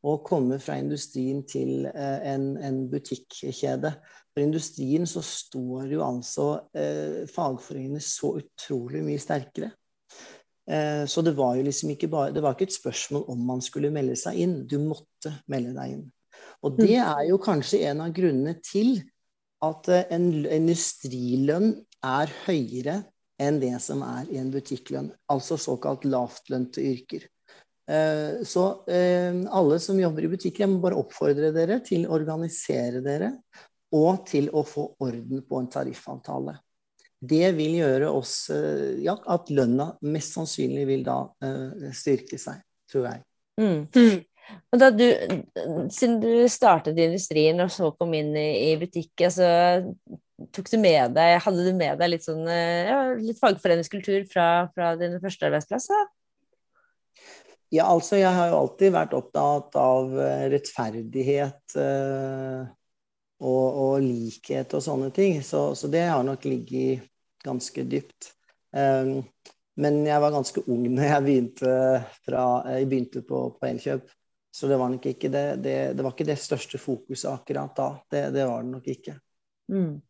å 0.06 0.16
komme 0.24 0.60
fra 0.64 0.78
industrien 0.80 1.42
til 1.48 1.90
eh, 1.90 2.20
en, 2.32 2.54
en 2.64 2.86
butikkjede. 2.92 3.92
For 4.32 4.44
industrien 4.44 5.08
så 5.10 5.24
står 5.26 5.92
jo 5.96 6.04
altså 6.06 6.48
eh, 6.78 7.26
fagforeningene 7.28 8.04
så 8.04 8.38
utrolig 8.40 9.04
mye 9.04 9.20
sterkere. 9.20 9.74
Eh, 10.70 11.04
så 11.10 11.24
det 11.26 11.34
var 11.38 11.58
jo 11.58 11.66
liksom 11.66 11.96
ikke 11.96 12.12
bare 12.12 12.34
Det 12.36 12.44
var 12.46 12.54
ikke 12.54 12.68
et 12.70 12.78
spørsmål 12.78 13.24
om 13.34 13.46
man 13.52 13.62
skulle 13.66 13.92
melde 13.94 14.16
seg 14.20 14.38
inn, 14.44 14.60
du 14.70 14.78
måtte 14.84 15.34
melde 15.52 15.74
deg 15.76 15.96
inn. 15.98 16.04
Og 16.64 16.76
det 16.78 16.92
mm. 16.94 17.08
er 17.08 17.24
jo 17.32 17.40
kanskje 17.42 17.82
en 17.90 18.04
av 18.06 18.14
grunnene 18.16 18.60
til 18.64 19.00
at 19.66 19.90
eh, 19.92 20.06
en 20.16 20.30
industrilønn 20.46 21.74
er 22.06 22.32
høyere 22.46 23.02
enn 23.40 23.60
det 23.62 23.76
som 23.84 24.04
er 24.04 24.30
i 24.32 24.40
en 24.40 24.52
butikklønn, 24.52 25.12
altså 25.32 25.58
såkalt 25.60 26.06
lavtlønte 26.08 26.84
yrker. 26.84 27.26
Eh, 27.90 28.44
så 28.44 28.86
eh, 28.88 29.34
alle 29.50 29.80
som 29.80 30.00
jobber 30.00 30.26
i 30.26 30.30
butikker, 30.30 30.64
jeg 30.64 30.70
må 30.70 30.82
bare 30.84 31.00
oppfordre 31.00 31.50
dere 31.56 31.80
til 31.86 32.06
å 32.06 32.14
organisere 32.20 33.02
dere 33.02 33.34
og 33.98 34.28
til 34.30 34.52
å 34.54 34.62
få 34.68 34.84
orden 35.02 35.42
på 35.48 35.58
en 35.58 35.70
tariffavtale. 35.74 36.54
Det 37.20 37.50
vil 37.58 37.80
gjøre 37.80 38.12
oss 38.14 38.36
eh, 38.54 39.02
ja, 39.08 39.16
at 39.18 39.50
lønna 39.50 39.90
mest 40.06 40.38
sannsynlig 40.38 40.86
vil 40.88 41.02
da 41.08 41.24
styrke 41.96 42.38
seg, 42.40 42.62
tror 42.92 43.10
jeg. 43.10 43.24
Mm. 43.60 43.88
mm. 43.90 44.26
Og 44.74 44.80
da 44.82 44.88
du, 44.90 45.04
siden 45.94 46.16
du 46.24 46.32
startet 46.50 46.98
i 46.98 47.04
industrien 47.06 47.60
og 47.62 47.70
så 47.70 47.92
kom 47.94 48.16
inn 48.18 48.32
i, 48.34 48.48
i 48.72 48.78
butikk, 48.82 49.12
altså, 49.28 49.50
tok 50.56 50.72
du 50.72 50.78
med 50.82 51.14
deg, 51.14 51.36
hadde 51.46 51.66
du 51.68 51.70
med 51.78 52.00
deg 52.02 52.16
litt 52.16 52.26
sånn 52.26 52.48
ja, 52.50 53.04
litt 53.18 53.38
fagforeningskultur 53.38 54.26
fra, 54.32 54.48
fra 54.74 54.96
din 54.98 55.20
første 55.22 55.50
arbeidsplass? 55.52 55.92
Da? 55.92 56.02
Ja, 57.70 57.86
altså 57.86 58.18
jeg 58.18 58.34
har 58.34 58.50
jo 58.50 58.64
alltid 58.64 58.94
vært 58.96 59.14
opptatt 59.14 59.76
av 59.78 60.16
eh, 60.18 60.48
rettferdighet 60.50 61.76
eh, 61.78 62.64
og, 63.46 63.68
og, 63.68 63.94
likhet 64.02 64.74
og 64.74 64.82
sånne 64.82 65.12
ting. 65.14 65.38
Så, 65.46 65.76
så 65.78 65.90
det 65.92 66.08
har 66.10 66.26
nok 66.26 66.48
ligget 66.50 67.06
ganske 67.46 67.86
dypt. 67.86 68.34
Um, 68.74 69.22
men 69.80 70.02
jeg 70.06 70.22
var 70.22 70.34
ganske 70.34 70.64
ung 70.70 70.84
når 70.92 71.06
jeg 71.08 71.26
begynte, 71.28 71.76
fra, 72.26 72.44
jeg 72.74 72.90
begynte 72.90 73.24
på, 73.26 73.46
på 73.56 73.70
Elkjøp. 73.70 74.10
Så 74.52 74.68
det 74.68 74.80
var 74.82 74.90
nok 74.92 75.06
ikke 75.06 75.30
det, 75.32 75.46
det, 75.64 75.78
det, 75.94 76.04
var 76.04 76.16
ikke 76.16 76.28
det 76.28 76.40
største 76.42 76.82
fokuset 76.82 77.30
akkurat 77.32 77.78
da. 77.78 77.90
Det, 78.12 78.24
det 78.34 78.50
var 78.50 78.66
det 78.66 78.74
nok 78.74 78.90
ikke. 78.92 79.20
Mm. 79.70 80.02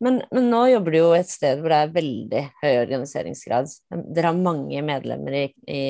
Men, 0.00 0.18
men, 0.32 0.46
nå 0.50 0.62
jobber 0.70 0.94
du 0.94 0.98
jo 0.98 1.10
et 1.14 1.28
sted 1.28 1.60
hvor 1.60 1.72
det 1.72 1.78
er 1.82 1.94
veldig 1.94 2.42
høy 2.62 2.70
organiseringsgrad. 2.70 3.70
Dere 4.16 4.30
har 4.30 4.40
mange 4.40 4.82
medlemmer 4.86 5.36
i, 5.36 5.44
i 5.68 5.82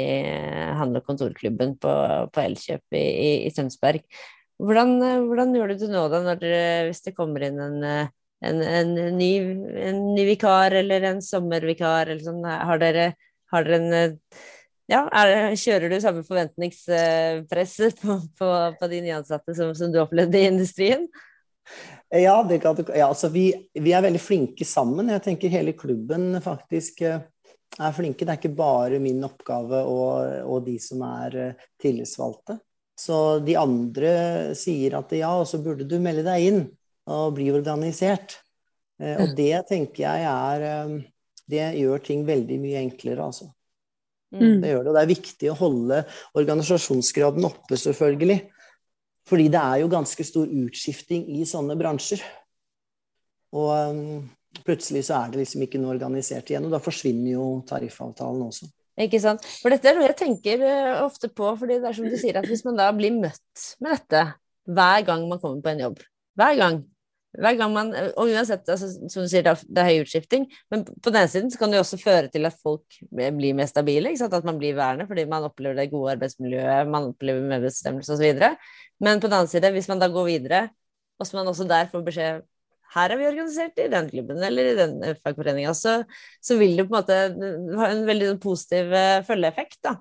handel- 0.79 1.00
og 1.00 1.09
kontorklubben 1.09 1.76
på, 1.83 1.93
på 2.35 2.43
Elkjøp 2.43 2.99
i, 2.99 3.02
i, 3.02 3.31
i 3.47 3.52
Tønsberg. 3.55 4.02
Hvordan, 4.62 4.97
hvordan, 5.29 5.55
gjør 5.57 5.73
du 5.73 5.79
det 5.81 5.91
nå, 5.91 6.07
da, 6.12 6.23
dere, 6.38 6.64
hvis 6.88 7.02
det 7.07 7.17
kommer 7.17 7.47
inn 7.47 7.59
en, 7.62 7.79
en, 7.87 8.62
en, 8.62 8.93
ny, 9.17 9.33
en, 9.88 10.02
ny, 10.14 10.26
vikar 10.29 10.75
eller 10.83 11.09
en 11.09 11.23
sommervikar? 11.25 12.11
Eller 12.11 12.23
sånn? 12.26 12.45
Har 12.47 12.83
dere, 12.83 13.12
har 13.55 13.67
dere 13.67 13.81
en 13.81 14.19
ja, 14.91 15.07
er, 15.14 15.55
kjører 15.57 15.88
du 15.88 16.00
samme 16.02 16.23
forventningspress 16.26 17.76
på, 18.02 18.17
på, 18.38 18.49
på 18.79 18.88
de 18.91 19.02
nyansatte 19.07 19.55
som, 19.57 19.71
som, 19.79 19.93
du 19.95 20.02
opplevde 20.02 20.41
i 20.41 20.49
industrien? 20.50 21.07
Ja, 22.12 22.59
kan, 22.61 22.76
ja 22.95 23.09
altså 23.09 23.28
vi, 23.33 23.47
vi, 23.73 23.92
er 23.92 24.04
veldig 24.04 24.21
flinke 24.21 24.66
sammen. 24.69 25.09
Jeg 25.14 25.25
tenker 25.25 25.52
hele 25.52 25.73
klubben 25.78 26.37
faktisk 26.45 27.00
eh, 27.09 27.23
er 27.78 27.95
flinke. 27.97 28.26
Det 28.26 28.35
er 28.35 28.40
ikke 28.40 28.59
bare 28.59 29.00
min 29.00 29.23
oppgave 29.25 29.81
og, 29.88 30.42
og 30.45 30.66
de 30.66 30.76
som 30.83 31.04
er 31.09 31.38
eh, 31.40 31.64
tillitsvalgte. 31.81 32.59
Så 33.00 33.16
de 33.40 33.57
andre 33.57 34.12
sier 34.59 34.99
at 34.99 35.14
ja, 35.16 35.33
og 35.40 35.49
så 35.49 35.62
burde 35.64 35.88
du 35.88 35.97
melde 36.02 36.26
deg 36.26 36.50
inn 36.50 36.62
og 37.09 37.33
bli 37.38 37.49
organisert. 37.54 38.37
Eh, 39.00 39.16
og 39.16 39.33
det 39.38 39.64
tenker 39.71 40.04
jeg 40.04 40.28
er 40.28 40.92
Det 41.49 41.73
gjør 41.81 42.04
ting 42.04 42.23
veldig 42.28 42.61
mye 42.61 42.85
enklere, 42.85 43.25
altså. 43.25 43.49
Mm. 44.33 44.61
Det 44.62 44.69
gjør 44.71 44.85
det. 44.85 44.90
Og 44.90 44.95
det 44.97 45.02
er 45.02 45.11
viktig 45.11 45.49
å 45.52 45.59
holde 45.59 46.02
organisasjonsgraden 46.38 47.49
oppe, 47.49 47.76
selvfølgelig. 47.81 48.38
Fordi 49.29 49.49
det 49.52 49.61
er 49.61 49.83
jo 49.83 49.91
ganske 49.91 50.25
stor 50.26 50.50
utskifting 50.50 51.26
i 51.37 51.45
sånne 51.49 51.76
bransjer. 51.79 52.23
Og 53.55 53.71
um, 53.71 54.23
plutselig 54.67 55.05
så 55.09 55.21
er 55.21 55.33
det 55.33 55.43
liksom 55.43 55.64
ikke 55.67 55.81
noe 55.81 55.95
organisert 55.95 56.50
igjen, 56.50 56.67
og 56.67 56.75
da 56.75 56.83
forsvinner 56.83 57.35
jo 57.35 57.47
tariffavtalen 57.69 58.47
også. 58.49 58.69
Ikke 59.00 59.21
sant. 59.23 59.45
For 59.62 59.73
dette 59.73 59.88
er 59.88 59.97
noe 59.97 60.09
jeg 60.09 60.19
tenker 60.21 60.64
uh, 60.64 61.02
ofte 61.07 61.31
på, 61.33 61.52
fordi 61.61 61.79
det 61.81 61.91
er 61.91 61.99
som 61.99 62.09
du 62.09 62.17
sier, 62.19 62.41
at 62.41 62.49
hvis 62.49 62.64
man 62.67 62.81
da 62.81 62.91
blir 62.97 63.14
møtt 63.14 63.69
med 63.81 63.95
dette 63.95 64.25
hver 64.69 65.07
gang 65.07 65.25
man 65.31 65.41
kommer 65.43 65.62
på 65.62 65.73
en 65.73 65.85
jobb, 65.87 66.02
hver 66.38 66.59
gang, 66.59 66.83
hver 67.33 67.57
gang 67.57 67.73
man, 67.73 67.91
og 68.21 68.29
uansett, 68.29 68.67
altså, 68.69 68.91
som 69.09 69.25
du 69.25 69.31
sier, 69.31 69.47
det 69.47 69.81
er 69.81 69.89
høy 69.89 70.03
utskifting, 70.03 70.45
men 70.73 70.85
på 70.85 71.09
den 71.09 71.23
ene 71.23 71.33
siden 71.33 71.53
kan 71.57 71.73
det 71.73 71.79
jo 71.79 71.85
også 71.87 71.99
føre 72.03 72.29
til 72.33 72.45
at 72.45 72.59
folk 72.61 72.99
blir 73.09 73.57
mer 73.57 73.71
stabile, 73.71 74.12
at 74.12 74.49
man 74.49 74.59
blir 74.61 74.77
værende 74.77 75.07
fordi 75.09 75.25
man 75.31 75.47
opplever 75.49 75.79
det 75.79 75.91
gode 75.95 76.12
arbeidsmiljøet, 76.19 76.91
man 76.93 77.09
opplever 77.15 77.47
medbestemmelse 77.55 78.19
osv. 78.19 78.43
Men 79.01 79.23
på 79.23 79.31
den 79.31 79.39
annen 79.39 79.51
side, 79.51 79.73
hvis 79.73 79.89
man 79.89 80.03
da 80.03 80.11
går 80.12 80.29
videre, 80.29 80.67
og 81.19 81.29
så 81.29 81.39
man 81.39 81.49
også 81.49 81.69
der 81.71 81.89
får 81.93 82.05
beskjed 82.09 82.43
her 82.93 83.15
er 83.15 83.17
vi 83.17 83.25
organisert 83.25 83.79
i 83.81 83.89
den 83.89 84.11
klubben 84.11 84.43
eller 84.45 84.67
i 84.69 84.75
den 84.77 84.99
fagforeninga, 85.23 85.73
så, 85.73 86.03
så, 86.45 86.59
vil 86.61 86.77
det 86.77 86.85
på 86.85 86.93
en 86.93 86.99
måte 86.99 87.79
ha 87.79 87.87
en 87.89 88.03
veldig 88.05 88.35
positiv 88.43 88.93
eh, 88.93 89.23
følgeeffekt 89.25 89.79
da, 89.87 89.95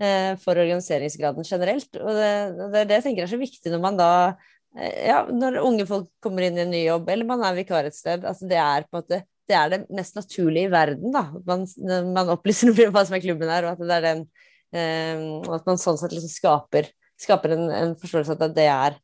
eh, 0.00 0.30
for 0.40 0.56
organiseringsgraden 0.56 1.44
generelt. 1.44 1.90
Og 2.00 2.08
det, 2.16 2.30
det, 2.72 2.86
det 2.88 2.96
jeg 2.96 3.06
tenker 3.10 3.26
er 3.26 3.32
så 3.34 3.40
viktig 3.42 3.74
når 3.74 3.84
man 3.84 4.00
da 4.00 4.08
Eh, 4.32 4.58
ja, 4.78 5.24
når 5.26 5.58
unge 5.64 5.84
folk 5.88 6.08
kommer 6.22 6.46
inn 6.46 6.58
i 6.58 6.62
en 6.62 6.70
ny 6.70 6.84
jobb, 6.84 7.08
eller 7.10 7.26
man 7.26 7.42
er 7.46 7.56
vikar 7.58 7.88
et 7.88 7.96
sted. 7.96 8.22
Altså 8.28 8.46
det 8.50 8.60
er 8.62 8.86
måte 8.94 9.24
det 9.50 9.58
er 9.58 9.70
det 9.72 9.80
mest 9.90 10.16
naturlige 10.18 10.68
i 10.68 10.72
verden, 10.72 11.12
da. 11.14 11.24
Man, 11.46 11.66
man 12.14 12.32
opplyser 12.36 12.70
hva 12.94 13.04
som 13.06 13.16
er 13.16 13.24
klubben 13.24 13.50
her, 13.50 13.66
og 13.66 13.74
at 13.74 13.82
det 13.82 13.96
er 13.98 14.06
den 14.06 14.24
eh, 14.70 15.24
At 15.56 15.66
man 15.66 15.80
sånn 15.80 15.98
sett 16.00 16.14
liksom 16.14 16.32
skaper, 16.32 16.90
skaper 17.20 17.56
en, 17.56 17.64
en, 17.74 17.96
forståelse 17.98 18.36
av 18.36 18.44
at 18.46 18.54
det 18.56 18.68
er 18.70 18.98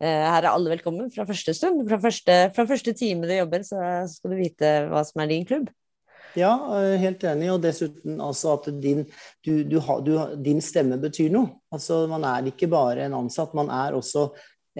eh, 0.00 0.24
Her 0.24 0.46
er 0.46 0.52
alle 0.52 0.72
velkommen 0.72 1.10
fra 1.12 1.28
første 1.28 1.54
stund. 1.56 1.84
Fra 1.90 2.00
første, 2.02 2.38
fra 2.56 2.66
første 2.70 2.96
time 2.96 3.28
du 3.28 3.36
jobber, 3.36 3.66
så 3.66 3.82
skal 4.10 4.34
du 4.34 4.40
vite 4.40 4.72
hva 4.88 5.04
som 5.06 5.22
er 5.24 5.34
din 5.34 5.44
klubb. 5.48 5.68
Ja, 6.38 6.54
eh, 6.78 6.96
helt 7.02 7.24
enig. 7.26 7.50
Og 7.52 7.60
dessuten 7.64 8.22
altså 8.22 8.54
at 8.56 8.70
din, 8.80 9.04
du, 9.44 9.52
du, 9.68 9.80
du, 10.06 10.14
din 10.40 10.64
stemme 10.64 10.96
betyr 11.02 11.28
noe. 11.34 11.58
Altså 11.74 12.06
Man 12.10 12.24
er 12.24 12.48
ikke 12.52 12.70
bare 12.70 13.04
en 13.08 13.18
ansatt, 13.24 13.52
man 13.58 13.72
er 13.74 13.98
også 13.98 14.30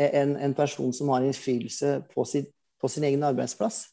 en, 0.00 0.36
en 0.36 0.54
person 0.54 0.92
som 0.94 1.08
har 1.14 1.24
innflytelse 1.26 1.96
på, 2.14 2.26
på, 2.80 2.88
sin 2.88 3.06
egen 3.08 3.24
arbeidsplass. 3.26 3.84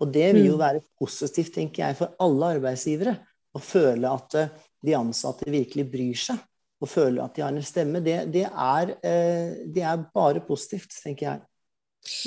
Og 0.00 0.12
det 0.12 0.28
vil 0.36 0.50
jo 0.50 0.58
mm. 0.58 0.60
være 0.60 0.82
positivt, 1.00 1.54
tenker 1.56 1.86
jeg, 1.86 1.98
for 2.00 2.12
alle 2.22 2.52
arbeidsgivere. 2.58 3.16
Å 3.56 3.62
føle 3.62 4.12
at 4.12 4.36
eh, 4.36 4.52
de 4.84 4.94
ansatte 4.98 5.48
virkelig 5.50 5.86
bryr 5.92 6.22
seg, 6.26 6.40
og 6.82 6.90
føle 6.92 7.24
at 7.24 7.36
de 7.36 7.44
har 7.46 7.54
en 7.54 7.64
stemme. 7.64 8.02
Det, 8.04 8.18
det, 8.34 8.44
er, 8.50 8.92
eh, 9.00 9.54
det 9.72 9.84
er, 9.84 10.04
bare 10.14 10.44
positivt, 10.44 10.92
tenker 11.00 11.30
jeg. 11.30 11.44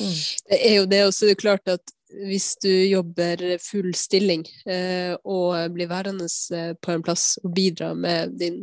Mm. 0.02 0.16
Det 0.50 0.60
er 0.60 0.76
jo 0.80 0.88
det 0.90 1.04
også. 1.06 1.30
Det 1.30 1.36
er 1.36 1.44
klart 1.46 1.74
at 1.76 1.94
hvis 2.26 2.56
du 2.64 2.72
jobber 2.72 3.44
full 3.62 3.94
stilling 3.96 4.42
eh, 4.66 5.14
og 5.22 5.76
blir 5.76 5.92
værende 5.92 6.26
på 6.82 6.96
en 6.96 7.06
plass 7.06 7.36
og 7.44 7.54
bidrar 7.54 7.94
med 7.94 8.34
din 8.42 8.58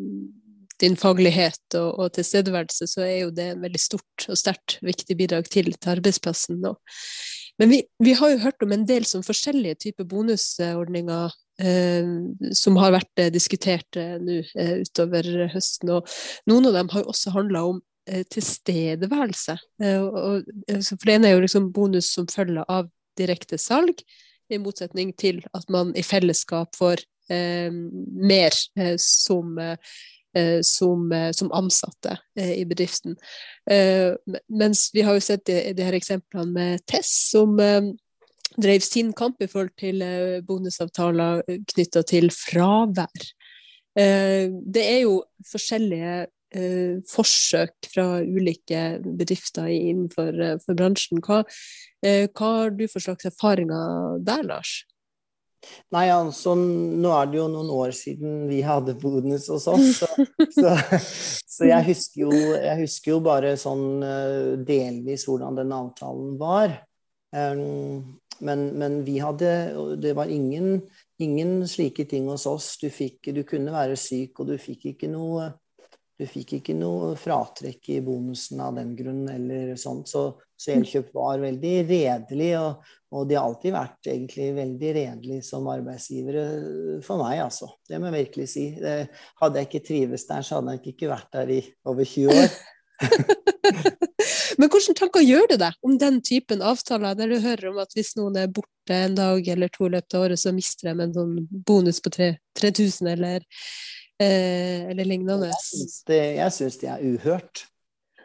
din 0.82 0.96
faglighet 1.00 1.78
og, 1.78 1.88
og, 1.98 2.12
tilstedeværelse, 2.16 2.88
så 2.90 3.04
er 3.06 3.16
jo 3.24 3.32
det 3.34 3.50
en 3.52 3.64
veldig 3.64 3.80
stort 3.80 4.26
og 4.28 4.38
sterkt 4.38 4.78
viktig 4.84 5.16
bidrag 5.16 5.48
til, 5.52 5.72
til 5.72 5.96
arbeidsplassen. 5.96 6.60
nå. 6.60 6.76
Men 7.58 7.72
vi, 7.72 7.82
vi, 7.98 8.12
har 8.12 8.30
jo 8.30 8.42
hørt 8.42 8.62
om 8.62 8.72
en 8.74 8.84
del 8.88 9.06
som 9.08 9.24
forskjellige 9.24 9.80
typer 9.86 10.04
bonusordninger 10.08 11.32
eh, 11.62 12.10
som 12.56 12.76
har 12.80 12.92
vært 12.98 13.22
eh, 13.22 13.32
diskutert 13.32 13.96
eh, 13.96 14.16
nå 14.20 14.42
eh, 14.44 14.74
utover 14.84 15.46
høsten. 15.54 15.94
Og 15.96 16.16
noen 16.50 16.68
av 16.68 16.76
dem 16.76 16.92
har 16.92 17.04
jo 17.04 17.14
også 17.14 17.32
handla 17.36 17.64
om 17.70 17.80
eh, 18.10 18.26
tilstedeværelse. 18.32 19.56
Eh, 19.82 20.04
og, 20.04 20.52
for 20.84 21.08
det 21.08 21.16
ene 21.16 21.30
er 21.30 21.36
jo 21.38 21.46
liksom 21.46 21.72
bonus 21.76 22.12
som 22.12 22.28
følger 22.28 22.66
av 22.68 22.92
direkte 23.16 23.60
salg, 23.60 24.04
i 24.46 24.60
motsetning 24.62 25.08
til 25.18 25.40
at 25.58 25.64
man 25.74 25.88
i 25.98 26.04
fellesskap 26.06 26.76
får 26.78 27.00
mer 27.26 28.54
som 29.02 29.56
som, 30.62 31.12
eh, 31.12 31.30
som, 31.32 31.52
ansatte 31.52 32.18
eh, 32.38 32.52
i 32.60 32.64
bedriften. 32.64 33.16
mens 34.48 34.90
vi 34.94 35.02
har 35.02 35.16
jo 35.16 35.20
sett 35.24 35.46
de, 35.48 35.72
de 35.74 35.82
her 35.82 35.96
eksemplene 35.96 36.52
med 36.54 36.84
Tess, 36.86 37.10
som 37.32 37.56
drev 38.56 38.84
sin 38.84 39.10
kamp 39.12 39.42
i 39.42 39.48
forhold 39.50 39.72
til 39.80 40.04
bonusavtaler 40.46 41.42
knytta 41.72 42.04
til 42.06 42.30
fravær. 42.30 43.26
Det 43.96 44.84
er 44.84 45.00
jo 45.02 45.16
forskjellige 45.50 46.28
forsøk 47.10 47.90
fra 47.90 48.06
ulike 48.22 48.84
bedrifter 49.02 49.66
innenfor 49.66 50.38
bransjen. 50.78 51.18
Hva, 51.26 51.42
hva 52.06 52.52
har 52.60 52.76
du 52.78 52.86
for 52.86 53.02
slags 53.02 53.26
erfaringer 53.26 54.22
der, 54.22 54.46
Lars? 54.46 54.84
Nei, 55.94 56.06
altså, 56.10 56.54
nå 56.56 57.12
er 57.14 57.30
det 57.30 57.40
jo 57.40 57.46
noen 57.52 57.72
år 57.74 57.94
siden 57.96 58.44
vi 58.50 58.60
hadde 58.66 58.96
bonus 59.00 59.48
hos 59.52 59.68
oss, 59.70 59.88
så, 60.00 60.08
så, 60.52 60.74
så 61.46 61.68
jeg, 61.68 61.86
husker 61.90 62.24
jo, 62.26 62.30
jeg, 62.32 62.76
husker 62.82 63.14
jo, 63.14 63.20
bare 63.24 63.54
sånn 63.60 63.86
uh, 64.02 64.54
delvis 64.66 65.26
hvordan 65.28 65.60
den 65.60 65.74
avtalen 65.76 66.38
var. 66.40 66.78
Men, 67.36 68.60
men, 68.78 68.94
vi 69.04 69.18
hadde 69.20 69.50
Det 70.00 70.14
var 70.16 70.30
ingen, 70.32 70.80
ingen, 71.20 71.66
slike 71.68 72.06
ting 72.08 72.28
hos 72.30 72.46
oss. 72.48 72.70
Du, 72.80 72.88
fikk, 72.92 73.28
du 73.34 73.42
kunne 73.48 73.74
være 73.74 73.96
syk, 74.00 74.40
og 74.40 74.52
du 74.52 74.56
fikk 74.60 74.92
ikke 74.94 75.10
noe 75.12 75.50
du 76.16 76.24
fikk 76.28 76.54
ikke 76.58 76.74
noe 76.76 77.10
fratrekk 77.20 77.90
i 77.92 77.98
bonusen 78.04 78.60
av 78.64 78.76
den 78.78 78.94
grunn 78.96 79.26
eller 79.28 79.74
sånt. 79.80 80.08
Så, 80.08 80.22
så 80.56 80.72
Elkjøp 80.72 81.10
var 81.16 81.42
veldig 81.42 81.74
redelig, 81.88 82.52
og, 82.56 82.86
og, 83.12 83.26
de 83.28 83.36
har 83.36 83.44
alltid 83.50 83.74
vært 83.74 84.08
egentlig 84.12 84.46
veldig 84.56 84.92
redelige 84.96 85.44
som 85.44 85.68
arbeidsgivere 85.68 86.46
for 87.04 87.20
meg, 87.20 87.42
altså. 87.44 87.68
Det 87.84 88.00
må 88.00 88.08
jeg 88.08 88.16
virkelig 88.22 88.48
si. 88.54 88.70
Det, 88.80 88.96
hadde 89.42 89.60
jeg 89.60 89.68
ikke 89.70 89.84
trives 89.90 90.24
der, 90.30 90.46
så 90.46 90.60
hadde 90.60 90.78
jeg 90.78 90.94
ikke 90.94 91.12
vært 91.12 91.36
der 91.36 91.52
i 91.58 91.60
over 91.84 92.08
20 92.08 92.32
år. 92.32 92.56
Men 94.56 94.70
hvilke 94.72 94.94
tanker 94.96 95.20
gjør 95.20 95.50
du 95.50 95.58
deg 95.60 95.74
om 95.84 95.98
den 96.00 96.22
typen 96.24 96.62
avtaler, 96.64 97.16
der 97.18 97.28
du 97.28 97.42
hører 97.44 97.68
om 97.74 97.82
at 97.82 97.92
hvis 97.92 98.14
noen 98.16 98.38
er 98.40 98.48
borte 98.48 98.96
en 98.96 99.18
dag 99.18 99.48
eller 99.52 99.68
to 99.74 99.90
i 99.90 99.92
løpet 99.92 100.16
av 100.16 100.24
året, 100.24 100.40
så 100.40 100.52
mister 100.56 100.88
de 100.88 101.04
en 101.04 101.12
sånn 101.12 101.34
bonus 101.68 102.00
på 102.00 102.12
3000 102.16 103.12
eller 103.12 103.44
eh, 104.22 104.86
eller 104.90 105.08
lignende. 105.08 105.50
Jeg 105.50 105.62
syns 106.52 106.78
det, 106.82 106.90
er 106.90 107.04
uhørt. 107.04 107.66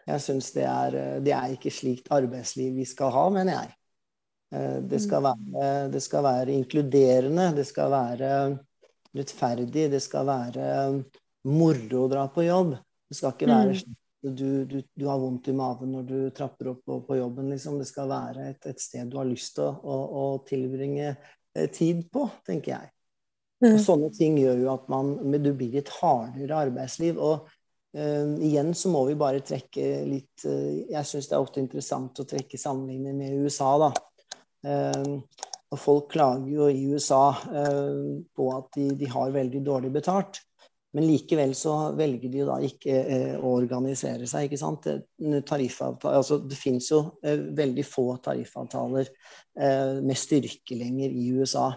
Jeg 0.07 0.23
syns 0.23 0.49
det 0.55 0.65
er 0.65 0.97
Det 1.23 1.33
er 1.35 1.53
ikke 1.55 1.71
slikt 1.73 2.11
arbeidsliv 2.11 2.75
vi 2.79 2.87
skal 2.89 3.13
ha, 3.15 3.27
mener 3.33 3.59
jeg. 3.59 3.73
Eh, 4.55 4.77
det 4.91 5.01
skal, 5.03 5.23
mm. 5.23 5.55
være, 5.55 5.71
det 5.93 6.03
skal 6.03 6.27
være 6.27 6.57
inkluderende, 6.57 7.49
det 7.55 7.67
skal 7.69 7.91
være 7.93 8.35
rettferdig, 9.15 9.89
det 9.91 10.01
skal 10.03 10.27
være 10.27 10.69
moro 11.51 12.05
å 12.05 12.11
dra 12.11 12.27
på 12.31 12.47
jobb. 12.47 12.77
Det 13.11 13.17
skal 13.19 13.35
ikke 13.35 13.51
være 13.51 13.81
slik 13.81 13.97
du, 14.21 14.65
du, 14.65 14.83
du, 14.93 15.05
har 15.05 15.19
vondt 15.19 15.47
i 15.47 15.53
maven 15.53 15.95
når 15.95 16.03
du 16.05 16.17
trapper 16.35 16.71
opp 16.75 16.83
på, 16.85 16.99
på 17.07 17.17
jobben. 17.17 17.49
Liksom. 17.49 17.79
Det 17.81 17.87
skal 17.89 18.09
være 18.11 18.49
et, 18.51 18.65
et, 18.69 18.81
sted 18.81 19.09
du 19.09 19.17
har 19.17 19.29
lyst 19.29 19.55
til 19.57 19.65
å, 19.65 19.73
å, 19.81 19.97
å 20.21 20.25
tilbringe 20.47 21.07
eh, 21.11 21.69
tid 21.73 22.05
på, 22.13 22.27
tenker 22.45 22.75
jeg. 22.75 22.91
Og 23.61 23.75
mm. 23.75 23.81
sånne 23.81 24.09
ting 24.15 24.39
gjør 24.41 24.63
jo 24.63 24.69
at 24.73 24.87
man, 24.89 25.13
du 25.37 25.51
blir 25.53 25.77
et 25.81 25.89
hardere 25.99 26.63
arbeidsliv. 26.65 27.19
Og 27.21 27.45
uh, 27.45 28.33
igjen 28.41 28.73
så 28.77 28.91
må 28.93 29.05
vi 29.09 29.17
bare 29.19 29.43
trekke 29.45 29.87
litt 30.07 30.47
uh, 30.49 30.81
Jeg 30.89 31.05
syns 31.07 31.29
det 31.29 31.37
er 31.37 31.45
ofte 31.45 31.61
interessant 31.61 32.23
å 32.23 32.27
trekke 32.27 32.59
sammenligninger 32.61 33.17
med 33.17 33.45
USA, 33.45 33.75
da. 33.85 33.91
Uh, 34.65 35.49
og 35.71 35.79
folk 35.79 36.09
klager 36.11 36.49
jo 36.51 36.65
i 36.67 36.81
USA 36.91 37.31
på 38.35 38.47
at 38.51 38.73
de, 38.75 38.89
de, 38.99 39.07
har 39.07 39.29
veldig 39.31 39.61
dårlig 39.63 39.91
betalt. 39.95 40.41
Men 40.91 41.05
likevel 41.07 41.53
så 41.55 41.93
velger 41.95 42.27
de 42.27 42.41
jo 42.41 42.47
da 42.49 42.57
ikke 42.67 42.97
å 43.39 43.53
organisere 43.53 44.27
seg, 44.27 44.49
ikke 44.49 44.59
sant. 44.59 44.89
Tariffavtaler 45.47 46.17
Altså, 46.19 46.41
det 46.43 46.57
fins 46.59 46.89
jo 46.91 46.99
veldig 47.23 47.85
få 47.87 48.03
tariffavtaler 48.19 49.07
med 50.03 50.19
styrke 50.19 50.75
lenger 50.75 51.15
i 51.15 51.29
USA. 51.39 51.69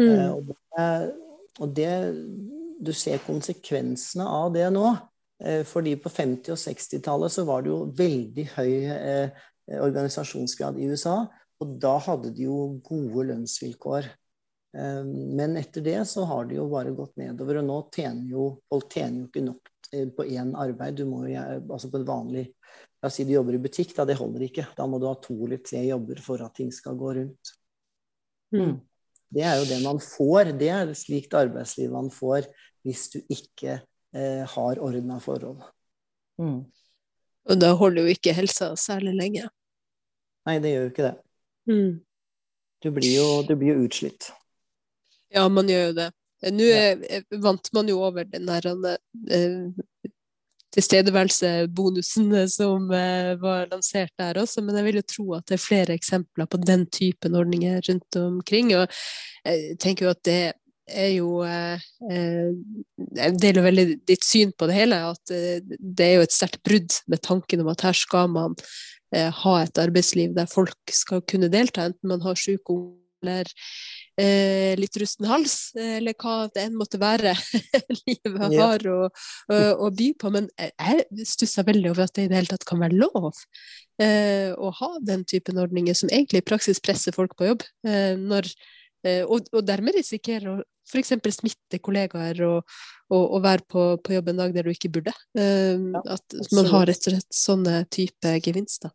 Mm. 0.00 0.32
Og, 0.32 0.46
det, 0.48 0.88
og 1.60 1.72
det, 1.76 1.94
Du 2.80 2.92
ser 2.96 3.20
konsekvensene 3.26 4.24
av 4.24 4.52
det 4.54 4.66
nå. 4.72 4.86
Eh, 5.44 5.62
fordi 5.64 5.96
på 6.00 6.12
50- 6.12 6.52
og 6.52 6.60
60-tallet 6.60 7.32
så 7.32 7.44
var 7.48 7.64
det 7.64 7.72
jo 7.72 7.82
veldig 7.96 8.46
høy 8.56 8.72
eh, 8.92 9.44
organisasjonsgrad 9.80 10.80
i 10.80 10.88
USA. 10.92 11.22
Og 11.60 11.76
da 11.80 11.96
hadde 12.00 12.32
de 12.36 12.46
jo 12.48 12.56
gode 12.84 13.26
lønnsvilkår. 13.30 14.08
Eh, 14.76 15.02
men 15.40 15.58
etter 15.60 15.84
det 15.84 15.98
så 16.08 16.26
har 16.28 16.48
det 16.48 16.58
jo 16.60 16.68
bare 16.72 16.94
gått 16.96 17.16
nedover. 17.20 17.60
Og 17.60 17.68
nå 17.68 17.82
tjener 17.96 18.32
jo 18.32 18.46
folk 18.68 18.88
tjener 18.92 19.24
jo 19.24 19.30
ikke 19.30 19.46
nok 19.48 19.74
på 20.16 20.28
én 20.30 20.54
arbeid. 20.54 21.00
Du 21.00 21.08
må 21.08 21.24
jo, 21.26 21.40
altså 21.40 21.90
på 21.90 22.00
et 22.00 22.08
vanlig 22.08 22.48
La 23.00 23.08
oss 23.08 23.16
si 23.16 23.24
du 23.24 23.32
jobber 23.32 23.56
i 23.56 23.62
butikk, 23.64 23.94
da 23.96 24.04
det 24.04 24.18
holder 24.18 24.42
ikke. 24.44 24.66
Da 24.76 24.84
må 24.84 24.98
du 25.00 25.06
ha 25.08 25.14
to 25.24 25.32
eller 25.46 25.62
tre 25.64 25.80
jobber 25.86 26.18
for 26.20 26.42
at 26.44 26.52
ting 26.58 26.68
skal 26.74 26.98
gå 27.00 27.14
rundt. 27.16 27.52
Mm. 28.52 28.74
Det 29.30 29.44
er 29.46 29.60
jo 29.60 29.68
det 29.68 29.78
man 29.84 30.00
får. 30.02 30.52
Det 30.58 30.68
er 30.72 30.90
et 30.90 30.98
slikt 30.98 31.36
arbeidsliv 31.38 31.92
man 31.94 32.10
får 32.12 32.48
hvis 32.86 33.08
du 33.12 33.18
ikke 33.30 33.78
eh, 34.16 34.44
har 34.48 34.80
ordna 34.82 35.18
forhold. 35.22 35.62
Mm. 36.40 36.62
Og 37.50 37.60
da 37.60 37.72
holder 37.76 38.06
jo 38.06 38.14
ikke 38.14 38.34
helsa 38.36 38.72
særlig 38.78 39.14
lenge. 39.18 39.48
Nei, 40.48 40.56
det 40.62 40.72
gjør 40.72 40.86
jo 40.86 40.92
ikke 40.92 41.06
det. 41.08 41.16
Mm. 41.70 41.92
Du, 42.80 42.90
blir 42.96 43.12
jo, 43.12 43.28
du, 43.46 43.54
blir 43.60 43.74
jo, 43.74 43.84
utslitt. 43.86 44.30
Ja, 45.30 45.44
man 45.52 45.68
gjør 45.70 45.90
jo 45.90 45.96
det. 46.00 46.08
Nå 46.56 46.66
ja. 46.66 47.20
vant 47.44 47.68
man 47.76 47.90
jo 47.92 47.98
over 48.00 48.24
den 48.24 48.48
der 48.48 48.66
eh, 48.72 49.82
tilstedeværelsebonusen 50.74 52.30
som 52.50 52.90
eh, 52.94 53.34
var 53.40 53.68
lansert 53.70 54.12
der 54.18 54.38
også, 54.42 54.62
men 54.62 54.78
jeg 54.78 54.86
vil 54.86 55.00
jo 55.00 55.08
tro 55.14 55.26
at 55.38 55.46
det 55.50 55.56
er 55.56 55.64
flere 55.64 55.96
eksempler 55.96 56.46
på 56.50 56.60
den 56.62 56.86
typen 56.94 57.36
ordninger 57.38 57.80
rundt 57.88 58.18
omkring. 58.20 58.74
Og 58.78 58.86
jeg 59.44 59.78
tenker 59.82 60.06
jo 60.06 60.12
at 60.14 60.22
det 60.28 60.38
er 60.90 61.10
jo 61.14 61.42
eh, 61.46 61.82
eh, 62.10 62.52
Jeg 63.16 63.36
deler 63.42 63.66
veldig 63.66 63.88
ditt 64.08 64.26
syn 64.26 64.54
på 64.58 64.70
det 64.70 64.78
hele, 64.78 65.02
at 65.10 65.34
det 65.80 66.06
er 66.06 66.16
jo 66.18 66.28
et 66.28 66.34
sterkt 66.34 66.62
brudd 66.66 67.02
med 67.10 67.22
tanken 67.26 67.62
om 67.64 67.70
at 67.72 67.86
her 67.86 67.96
skal 67.96 68.30
man 68.30 68.56
ha 69.10 69.52
et 69.58 69.78
arbeidsliv 69.82 70.36
der 70.36 70.46
folk 70.46 70.92
skal 70.94 71.24
kunne 71.26 71.48
delta, 71.50 71.88
enten 71.88 72.12
man 72.12 72.20
har 72.22 72.38
syke 72.38 72.76
eller 73.20 73.48
eh, 74.18 74.74
litt 74.78 74.96
rusten 75.00 75.28
hals, 75.30 75.72
eller 75.78 76.16
hva 76.18 76.48
det 76.54 76.64
enn 76.64 76.78
måtte 76.78 77.00
være 77.00 77.34
livet 78.06 78.56
har 78.56 78.86
å, 78.90 78.98
å, 79.50 79.90
by 79.94 80.10
på. 80.20 80.32
Men 80.34 80.48
jeg 80.58 81.26
stusser 81.28 81.68
veldig 81.68 81.92
over 81.92 82.06
at 82.06 82.16
det 82.16 82.26
i 82.26 82.32
det 82.32 82.40
hele 82.40 82.52
tatt 82.54 82.66
kan 82.68 82.82
være 82.82 82.98
lov 82.98 83.30
eh, 84.00 84.50
å 84.56 84.72
ha 84.80 84.90
den 85.06 85.24
typen 85.28 85.60
ordninger 85.60 85.96
som 85.96 86.10
egentlig 86.10 86.42
i 86.42 86.48
praksis 86.50 86.82
presser 86.82 87.16
folk 87.16 87.36
på 87.38 87.50
jobb. 87.50 87.66
Eh, 87.86 88.14
når, 88.18 88.48
eh, 89.06 89.22
og, 89.24 89.50
og, 89.52 89.64
dermed 89.66 89.98
risikerer 89.98 90.54
å 90.54 90.56
f.eks. 90.90 91.14
smitte 91.36 91.78
kollegaer 91.78 92.40
og, 92.48 92.78
og, 93.12 93.24
og 93.24 93.44
være 93.44 93.66
på, 93.70 93.84
på, 94.02 94.16
jobb 94.16 94.32
en 94.32 94.40
dag 94.42 94.56
der 94.56 94.66
du 94.66 94.72
ikke 94.72 94.92
burde. 94.92 95.14
Eh, 95.38 95.76
ja, 95.76 96.02
at 96.16 96.40
man 96.56 96.70
har 96.72 96.88
rett 96.90 97.06
og 97.06 97.14
slett 97.14 97.42
sånne 97.42 97.84
type 97.92 98.38
gevinster. 98.44 98.94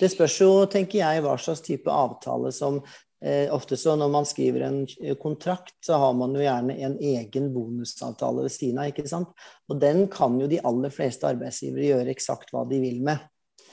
Det 0.00 0.08
spørs 0.08 0.38
jo, 0.40 0.50
tenker 0.72 1.02
jeg, 1.02 1.20
hva 1.20 1.34
slags 1.36 1.60
type 1.64 1.92
avtale 1.92 2.48
som 2.56 2.78
Eh, 3.15 3.15
ofte 3.50 3.78
så 3.80 3.94
når 3.96 4.10
man 4.12 4.26
skriver 4.28 4.66
en 4.66 4.82
eh, 5.02 5.16
kontrakt, 5.16 5.74
så 5.84 5.96
har 6.02 6.12
man 6.18 6.34
jo 6.36 6.42
gjerne 6.44 6.76
en 6.84 6.98
egen 7.00 7.48
bonusavtale 7.54 8.44
ved 8.44 8.52
siden 8.52 8.82
av. 8.82 8.90
ikke 8.90 9.08
sant? 9.08 9.32
Og 9.70 9.80
den 9.80 10.04
kan 10.12 10.36
jo 10.40 10.50
de 10.50 10.60
aller 10.60 10.92
fleste 10.92 11.28
arbeidsgivere 11.28 11.88
gjøre 11.88 12.12
eksakt 12.12 12.52
hva 12.52 12.66
de 12.68 12.82
vil 12.82 13.00
med. 13.06 13.24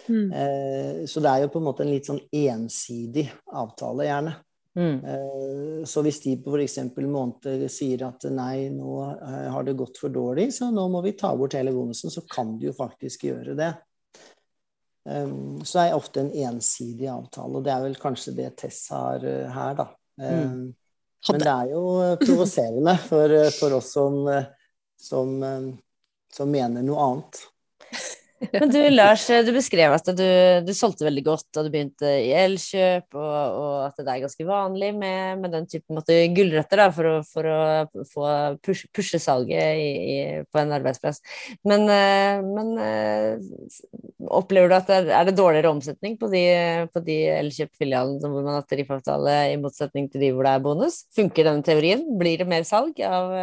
Mm. 0.08 0.32
Eh, 0.32 1.06
så 1.06 1.24
det 1.24 1.30
er 1.30 1.44
jo 1.44 1.52
på 1.54 1.62
en 1.62 1.68
måte 1.68 1.84
en 1.86 1.92
litt 1.92 2.08
sånn 2.08 2.24
ensidig 2.32 3.28
avtale, 3.52 4.08
gjerne. 4.08 4.36
Mm. 4.74 5.06
Eh, 5.06 5.86
så 5.86 6.02
hvis 6.02 6.22
de 6.24 6.38
på 6.42 6.56
f.eks. 6.56 6.80
måned 6.98 7.68
sier 7.72 8.08
at 8.08 8.26
nei, 8.34 8.70
nå 8.74 8.96
eh, 9.14 9.50
har 9.54 9.68
det 9.68 9.78
gått 9.78 10.00
for 10.02 10.14
dårlig, 10.14 10.50
så 10.56 10.72
nå 10.74 10.88
må 10.92 11.04
vi 11.06 11.16
ta 11.20 11.34
bort 11.38 11.58
hele 11.58 11.76
bonusen, 11.76 12.14
så 12.14 12.26
kan 12.30 12.56
de 12.58 12.72
jo 12.72 12.78
faktisk 12.78 13.28
gjøre 13.30 13.58
det. 13.60 13.74
Um, 15.04 15.60
så 15.66 15.80
er 15.80 15.90
det 15.92 16.00
ofte 16.00 16.22
en 16.22 16.32
ensidig 16.48 17.10
avtale, 17.12 17.60
og 17.60 17.66
det 17.66 17.74
er 17.74 17.82
vel 17.84 17.98
kanskje 18.00 18.36
det 18.38 18.54
Tess 18.62 18.86
har 18.94 19.24
uh, 19.24 19.50
her, 19.52 19.74
da. 19.80 19.88
Mm. 20.22 20.70
Men 21.30 21.42
det 21.42 21.50
er 21.52 21.72
jo 21.74 21.82
uh, 22.00 22.14
provoserende 22.22 22.96
for, 23.04 23.34
uh, 23.36 23.50
for, 23.58 23.76
oss 23.80 23.92
som, 23.96 24.22
som, 25.00 25.36
som 26.32 26.52
mener 26.52 26.86
noe 26.88 27.10
annet. 27.10 27.42
Men 28.54 28.72
du 28.72 28.80
Lars, 28.90 29.26
du 29.28 29.52
beskrev 29.56 29.94
at 29.96 30.08
du, 30.18 30.26
du, 30.66 30.72
solgte 30.76 31.06
veldig 31.08 31.24
godt 31.26 31.46
da 31.56 31.64
du 31.66 31.70
begynte 31.74 32.10
i 32.24 32.32
Elkjøp, 32.36 33.08
og, 33.16 33.36
og, 33.60 33.76
at 33.88 34.00
det 34.00 34.10
er 34.10 34.24
ganske 34.24 34.48
vanlig 34.48 34.90
med, 34.98 35.44
med 35.44 35.54
den 35.56 35.68
typen 35.70 36.02
gulrøtter 36.36 36.84
for, 36.96 37.10
å, 37.10 37.16
for 37.28 37.50
å 37.50 37.60
få 38.10 38.32
push, 38.66 38.88
pushe 38.96 39.22
salget 39.22 39.80
i, 39.80 39.88
i, 40.16 40.18
på 40.50 40.62
en 40.62 40.74
arbeidsplass. 40.76 41.22
Men, 41.70 41.86
eh, 41.94 42.42
men, 42.44 42.74
eh, 42.82 44.28
opplever 44.34 44.72
du 44.72 44.78
at 44.78 44.90
det 44.90 45.00
er, 45.04 45.14
er 45.22 45.30
det 45.30 45.38
dårligere 45.38 45.72
omsetning 45.74 46.18
på 46.20 46.30
de, 46.34 46.44
på 46.94 47.04
de 47.06 47.20
Elkjøp-filialene 47.38 48.34
hvor 48.34 48.46
man 48.46 48.60
har 48.60 48.68
tariffavtale, 48.68 49.38
i 49.54 49.62
motsetning 49.62 50.10
til 50.12 50.26
de 50.26 50.34
hvor 50.34 50.48
det 50.48 50.58
er 50.58 50.68
bonus? 50.68 51.04
Funker 51.16 51.50
denne 51.50 51.66
teorien? 51.66 52.06
Blir 52.20 52.42
det 52.42 52.50
mer 52.50 52.68
salg 52.68 53.00
av, 53.08 53.34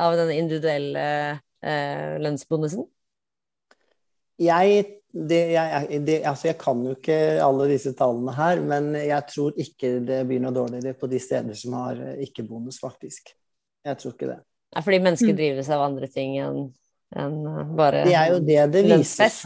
av 0.00 0.16
den 0.20 0.34
individuelle 0.38 1.04
eh, 1.64 2.16
lønnsbonusen? 2.22 2.88
Jeg, 4.40 4.84
det, 5.12 5.40
jeg, 5.52 6.00
det, 6.06 6.20
altså 6.28 6.48
jeg 6.48 6.58
kan 6.60 6.84
jo 6.86 6.94
ikke 6.96 7.16
alle 7.44 7.66
disse 7.72 7.92
tallene 7.98 8.34
her, 8.36 8.62
men 8.64 8.92
jeg 8.96 9.26
tror 9.28 9.58
ikke 9.60 9.96
det 10.06 10.22
blir 10.28 10.40
noe 10.42 10.54
dårligere 10.56 10.96
på 10.98 11.10
de 11.10 11.20
steder 11.22 11.58
som 11.58 11.76
har 11.80 12.00
eh, 12.00 12.22
ikke-bonus, 12.28 12.80
faktisk. 12.82 13.34
Jeg 13.84 14.00
tror 14.00 14.14
ikke 14.14 14.30
det. 14.30 14.38
Nei, 14.70 14.84
fordi 14.86 15.02
mennesker 15.02 15.32
mm. 15.34 15.40
drives 15.40 15.70
av 15.74 15.84
andre 15.88 16.08
ting 16.12 16.38
enn 16.40 16.62
en 17.18 17.36
eh, 17.50 17.76
bare 17.76 18.04
Det 18.06 18.16
er 18.16 18.32
jo 18.32 18.40
det 18.46 18.64
det 18.76 18.86
viser. 18.88 19.36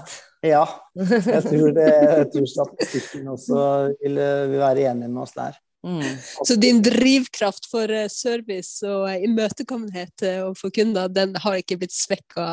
Ja. 0.44 0.64
Jeg 0.94 1.40
tror, 1.46 1.70
det, 1.72 1.85
jeg 1.88 2.26
tror 2.35 2.48
statistikken 2.52 3.28
også 3.33 3.61
vil, 4.02 4.18
vil 4.50 4.59
være 4.61 4.90
enig 4.90 5.09
med 5.09 5.22
oss 5.22 5.33
der. 5.33 5.57
Mm. 5.85 6.16
Så 6.44 6.55
din 6.55 6.83
drivkraft 6.83 7.66
for 7.68 7.90
eh, 7.92 8.09
service 8.09 8.81
og 8.88 9.05
eh, 9.11 9.27
imøtekommenhet 9.27 10.23
eh, 10.25 10.40
overfor 10.40 10.73
kunder, 10.73 11.11
den 11.12 11.35
har 11.44 11.59
ikke 11.61 11.77
blitt 11.83 11.92
svekka 11.92 12.47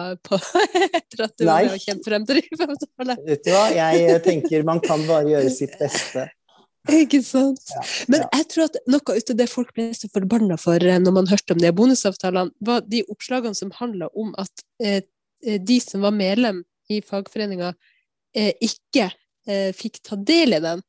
etter 0.99 1.23
at 1.29 1.37
du 1.39 1.45
Nei. 1.47 1.61
har 1.69 1.79
kjent 1.79 2.03
frem 2.03 2.25
til 2.27 2.41
drivavtale? 2.41 3.15
Vet 3.29 3.45
du 3.45 3.53
hva, 3.55 3.69
jeg 3.71 4.17
tenker 4.25 4.65
man 4.67 4.81
kan 4.83 5.05
bare 5.07 5.29
gjøre 5.31 5.53
sitt 5.53 5.77
beste. 5.79 6.27
Ikke 7.01 7.21
sant. 7.23 7.61
Ja, 7.69 7.83
Men 8.09 8.25
jeg 8.25 8.47
tror 8.51 8.65
at 8.65 8.75
noe 8.89 9.15
ut 9.15 9.31
av 9.31 9.37
det 9.37 9.47
folk 9.47 9.69
ble 9.77 9.91
så 9.95 10.09
forbanna 10.11 10.57
for 10.59 10.81
når 10.81 11.13
man 11.13 11.29
hørte 11.29 11.55
om 11.55 11.61
de 11.61 11.71
bonusavtalene, 11.77 12.51
var 12.59 12.83
de 12.89 13.03
oppslagene 13.05 13.55
som 13.55 13.71
handla 13.77 14.09
om 14.17 14.33
at 14.41 14.65
eh, 14.83 15.05
de 15.39 15.77
som 15.79 16.03
var 16.03 16.11
medlem 16.17 16.65
i 16.91 16.99
fagforeninga, 17.05 17.71
ikke 18.35 19.07
fikk 19.75 19.97
ta 20.05 20.15
del 20.15 20.53
i 20.55 20.59
den, 20.63 20.83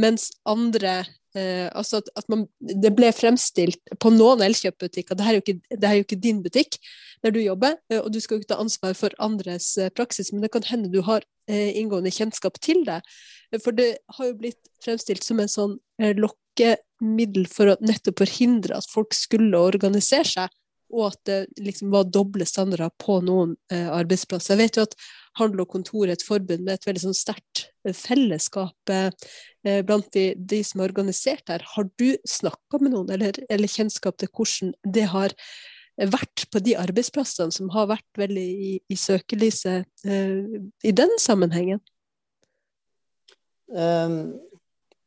mens 0.00 0.30
andre 0.48 1.02
altså 1.34 2.02
at, 2.02 2.10
at 2.16 2.26
man, 2.28 2.46
Det 2.60 2.90
ble 2.96 3.08
fremstilt 3.16 3.78
på 4.00 4.10
noen 4.12 4.42
Elkjøp-butikker, 4.44 5.16
det, 5.16 5.56
det, 5.70 5.86
er 5.88 5.96
jo 5.96 6.04
ikke 6.04 6.20
din 6.20 6.42
butikk 6.44 6.76
der 7.22 7.32
du 7.32 7.38
jobber, 7.40 7.76
og 8.00 8.08
du 8.12 8.18
skal 8.20 8.34
jo 8.34 8.42
ikke 8.42 8.50
ta 8.50 8.58
ansvar 8.60 8.96
for 8.98 9.14
andres 9.22 9.76
praksis, 9.94 10.32
men 10.32 10.42
det 10.42 10.50
kan 10.52 10.64
hende 10.66 10.90
du 10.90 10.98
har 11.06 11.22
inngående 11.46 12.10
kjennskap 12.10 12.58
til 12.58 12.82
det. 12.88 12.98
For 13.62 13.70
det 13.76 13.92
har 14.16 14.26
jo 14.26 14.38
blitt 14.40 14.58
fremstilt 14.82 15.22
som 15.22 15.38
en 15.38 15.52
sånn 15.52 15.76
lokkemiddel 16.18 17.46
for 17.46 17.70
å 17.70 17.78
nettopp 17.78 18.24
forhindre 18.24 18.80
at 18.80 18.90
folk 18.90 19.14
skulle 19.14 19.60
organisere 19.70 20.26
seg, 20.26 20.58
og 20.92 21.08
at 21.08 21.20
det 21.28 21.38
liksom 21.60 21.90
var 21.92 22.10
doble 22.12 22.46
standarder 22.48 22.92
på 23.00 23.18
noen 23.24 23.54
eh, 23.72 23.88
arbeidsplasser. 23.88 24.54
Jeg 24.54 24.60
vet 24.60 24.78
jo 24.78 24.86
at 24.86 24.96
Handel 25.40 25.64
og 25.64 25.70
Kontor 25.72 26.06
er 26.06 26.14
et 26.16 26.24
forbund 26.26 26.66
med 26.66 26.76
et 26.76 26.86
veldig 26.88 27.04
sånn 27.06 27.16
sterkt 27.16 27.66
eh, 27.86 27.96
fellesskap 27.96 28.92
eh, 28.92 29.80
blant 29.88 30.10
de, 30.14 30.26
de, 30.36 30.60
som 30.66 30.82
er 30.82 30.92
organisert 30.92 31.48
her. 31.52 31.64
Har 31.74 31.88
du 32.00 32.10
snakka 32.28 32.82
med 32.82 32.92
noen, 32.94 33.12
eller, 33.16 33.40
eller, 33.48 33.72
kjennskap 33.72 34.20
til 34.20 34.30
hvordan 34.32 34.74
det 34.84 35.08
har 35.14 35.36
vært 36.12 36.46
på 36.52 36.60
de 36.64 36.76
arbeidsplassene 36.80 37.52
som 37.54 37.72
har 37.72 37.88
vært 37.90 38.20
veldig 38.20 38.46
i, 38.68 38.72
i 38.92 38.96
søkelyset 38.98 40.08
eh, 40.08 40.60
i 40.84 40.94
den 40.96 41.16
sammenhengen? 41.20 41.80
Um, 43.72 44.34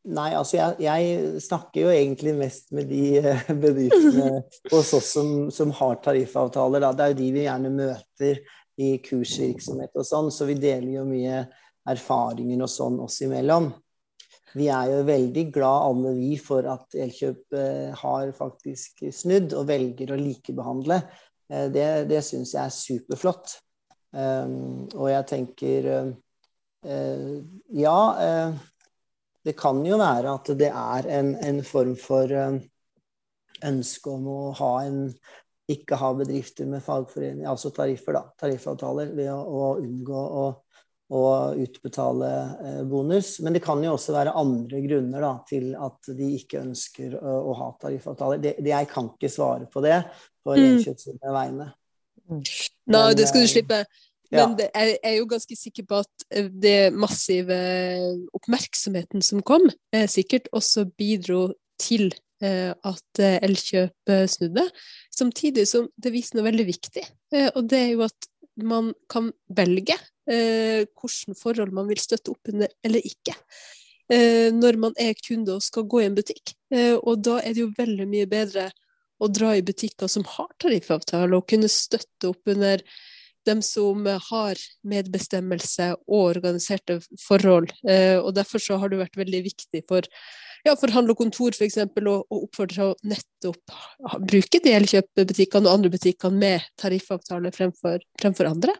nei, 0.06 0.30
altså 0.36 0.58
jeg, 0.58 0.76
jeg, 0.84 1.40
snakker 1.42 1.86
jo 1.86 1.92
egentlig 1.92 2.34
mest 2.38 2.70
med 2.76 2.88
de 2.90 3.18
eh, 3.20 3.48
bedriftene 3.64 4.42
hos 4.72 4.92
oss 4.96 5.12
som, 5.16 5.48
som 5.54 5.72
har 5.78 5.98
tariffavtaler. 6.04 6.84
Da. 6.84 6.92
Det 6.94 7.04
er 7.04 7.14
jo 7.14 7.18
de 7.20 7.30
vi 7.34 7.46
gjerne 7.46 7.72
møter 7.74 8.40
i 8.82 8.90
kursvirksomhet 9.04 9.96
og 9.96 10.06
sånn, 10.06 10.30
så 10.32 10.48
vi 10.48 10.58
deler 10.60 10.98
jo 10.98 11.06
mye 11.08 11.42
erfaringer 11.88 12.64
og 12.66 12.70
sånn 12.70 13.00
oss 13.04 13.20
imellom. 13.24 13.70
Vi 14.56 14.68
er 14.72 14.92
jo 14.92 15.00
veldig 15.08 15.44
glad 15.52 15.88
alle 15.90 16.12
vi 16.16 16.34
for 16.40 16.66
at 16.70 16.96
Elkjøp 16.96 17.56
eh, 17.58 17.96
har 18.02 18.34
faktisk 18.36 19.06
snudd 19.12 19.56
og 19.56 19.66
velger 19.68 20.12
å 20.14 20.20
likebehandle. 20.20 21.00
Eh, 21.50 21.66
det 21.74 21.88
det 22.12 22.22
syns 22.24 22.54
jeg 22.56 22.62
er 22.64 22.74
superflott. 22.74 23.58
Og 24.16 25.08
jeg 25.10 25.24
tenker 25.28 25.86
ja, 27.76 27.96
det 29.46 29.54
kan 29.58 29.78
jo 29.86 29.98
være 30.00 30.32
at 30.34 30.52
det 30.58 30.70
er 30.72 31.10
en, 31.18 31.34
en 31.38 31.62
form 31.64 31.94
for 32.00 32.30
eh, 32.34 32.60
ønske 33.66 34.10
om 34.12 34.26
å 34.30 34.40
ha 34.58 34.72
en 34.84 35.02
ikke 35.70 35.98
ha 35.98 36.12
bedrifter 36.14 36.68
med 36.70 36.82
fagforening, 36.84 37.46
altså 37.50 37.72
tariffer, 37.74 38.14
da, 38.14 38.22
tariffavtaler, 38.38 39.10
ved 39.18 39.32
å, 39.32 39.38
å 39.42 39.70
unngå 39.82 40.20
å, 40.42 40.44
å 41.10 41.22
utbetale 41.58 42.28
eh, 42.62 42.82
bonus. 42.86 43.32
Men 43.42 43.56
det 43.56 43.64
kan 43.64 43.82
jo 43.82 43.96
også 43.96 44.14
være 44.14 44.36
andre 44.38 44.82
grunner 44.84 45.26
da, 45.26 45.32
til 45.48 45.72
at 45.74 46.12
de 46.14 46.30
ikke 46.38 46.62
ønsker 46.62 47.18
å, 47.18 47.34
å 47.50 47.56
ha 47.58 47.72
tariffavtaler. 47.82 48.42
Det, 48.42 48.54
det, 48.60 48.70
jeg 48.70 48.90
kan 48.92 49.10
ikke 49.10 49.32
svare 49.32 49.66
på 49.72 49.82
det 49.82 49.98
på 50.46 50.54
Gjenkjøpts 50.54 51.10
mm. 51.16 51.20
vegne. 51.34 51.68
Nei, 52.94 53.08
det 53.18 53.26
skal 53.30 53.42
du 53.42 53.50
slippe. 53.50 53.82
Men 54.32 54.56
det, 54.58 54.68
jeg 54.74 54.98
er 55.04 55.16
jo 55.18 55.28
ganske 55.30 55.56
sikker 55.58 55.86
på 55.88 56.00
at 56.02 56.26
eh, 56.30 56.48
det 56.50 56.92
massive 56.96 57.56
oppmerksomheten 58.36 59.24
som 59.24 59.42
kom, 59.46 59.68
eh, 59.94 60.06
sikkert 60.10 60.48
også 60.56 60.86
bidro 60.98 61.50
til 61.80 62.08
eh, 62.42 62.72
at 62.72 63.22
Elkjøp 63.22 64.14
snudde. 64.32 64.66
Samtidig 65.14 65.66
som 65.70 65.88
det 66.00 66.14
viser 66.14 66.38
noe 66.38 66.48
veldig 66.48 66.66
viktig, 66.68 67.04
og 67.54 67.62
det 67.70 67.78
er 67.80 67.90
jo 67.94 68.04
at 68.06 68.28
man 68.56 68.92
kan 69.12 69.30
velge 69.52 69.96
hvilke 70.26 71.36
forhold 71.38 71.70
man 71.76 71.86
vil 71.86 72.00
støtte 72.02 72.32
opp 72.32 72.50
under 72.50 72.70
eller 72.84 73.04
ikke. 73.06 73.34
Når 74.56 74.78
man 74.82 74.96
er 75.00 75.14
kunde 75.20 75.54
og 75.54 75.64
skal 75.64 75.86
gå 75.86 76.00
i 76.02 76.08
en 76.08 76.16
butikk. 76.16 76.52
Og 77.04 77.20
da 77.22 77.36
er 77.40 77.54
det 77.54 77.62
jo 77.62 77.70
veldig 77.76 78.08
mye 78.10 78.28
bedre 78.30 78.66
å 79.22 79.28
dra 79.32 79.54
i 79.56 79.64
butikker 79.64 80.10
som 80.10 80.26
har 80.28 80.50
tariffavtale, 80.60 81.36
og 81.36 81.48
kunne 81.48 81.70
støtte 81.72 82.32
opp 82.32 82.52
under 82.52 82.82
dem 83.46 83.62
som 83.64 84.04
har 84.06 84.60
medbestemmelse 84.86 85.92
og 86.06 86.20
organiserte 86.36 86.98
forhold. 87.22 87.72
Eh, 87.88 88.18
og 88.18 88.34
Derfor 88.36 88.62
så 88.62 88.78
har 88.82 88.92
det 88.92 89.00
vært 89.00 89.18
veldig 89.18 89.42
viktig 89.46 89.82
for, 89.88 90.08
ja, 90.66 90.74
for 90.74 90.92
Handel 90.94 91.14
og 91.14 91.22
Kontor 91.22 91.56
f.eks. 91.56 91.78
å, 91.86 92.16
å 92.20 92.42
oppfordre 92.42 92.74
til 92.74 92.90
å 92.90 93.14
nettopp 93.14 93.76
bruke 94.26 94.62
delkjøpebutikkene 94.64 95.68
og 95.68 95.78
andre 95.78 95.94
butikkene 95.94 96.42
med 96.42 96.68
tariffavtale 96.80 97.54
fremfor, 97.54 98.02
fremfor 98.20 98.50
andre. 98.50 98.76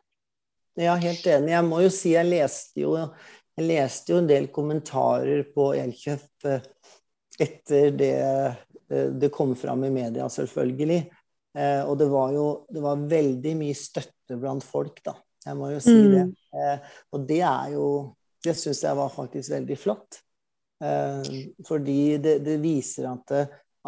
Ja, 0.76 0.98
helt 1.00 1.24
enig. 1.24 1.54
Jeg 1.54 1.64
må 1.64 1.80
jo 1.86 1.92
si 1.94 2.12
jeg 2.12 2.28
leste 2.28 2.82
jo, 2.82 2.96
jeg 3.56 3.68
leste 3.70 4.12
jo 4.12 4.20
en 4.20 4.28
del 4.28 4.50
kommentarer 4.52 5.46
på 5.54 5.70
Elkjøp 5.78 6.50
eh, 6.50 6.66
etter 7.40 7.92
det 7.96 8.14
eh, 8.22 8.62
det 8.88 9.32
kom 9.34 9.56
fram 9.58 9.84
i 9.84 9.90
media, 9.90 10.28
selvfølgelig. 10.30 11.00
Og 11.56 11.94
det 11.96 12.06
var 12.12 12.34
jo 12.34 12.46
det 12.68 12.82
var 12.84 13.04
veldig 13.08 13.52
mye 13.56 13.76
støtte 13.78 14.36
blant 14.36 14.64
folk, 14.66 14.98
da. 15.06 15.14
Jeg 15.46 15.58
må 15.58 15.70
jo 15.70 15.82
si 15.82 15.94
mm. 15.94 16.12
det. 16.12 16.24
Eh, 16.58 16.94
og 17.14 17.26
det 17.28 17.42
er 17.46 17.74
jo 17.76 17.88
Det 18.46 18.54
syns 18.54 18.84
jeg 18.84 18.94
var 18.94 19.10
faktisk 19.10 19.50
veldig 19.56 19.76
flott. 19.80 20.20
Eh, 20.84 21.30
fordi 21.66 22.16
det, 22.22 22.36
det, 22.46 22.60
viser 22.62 23.08
at, 23.10 23.32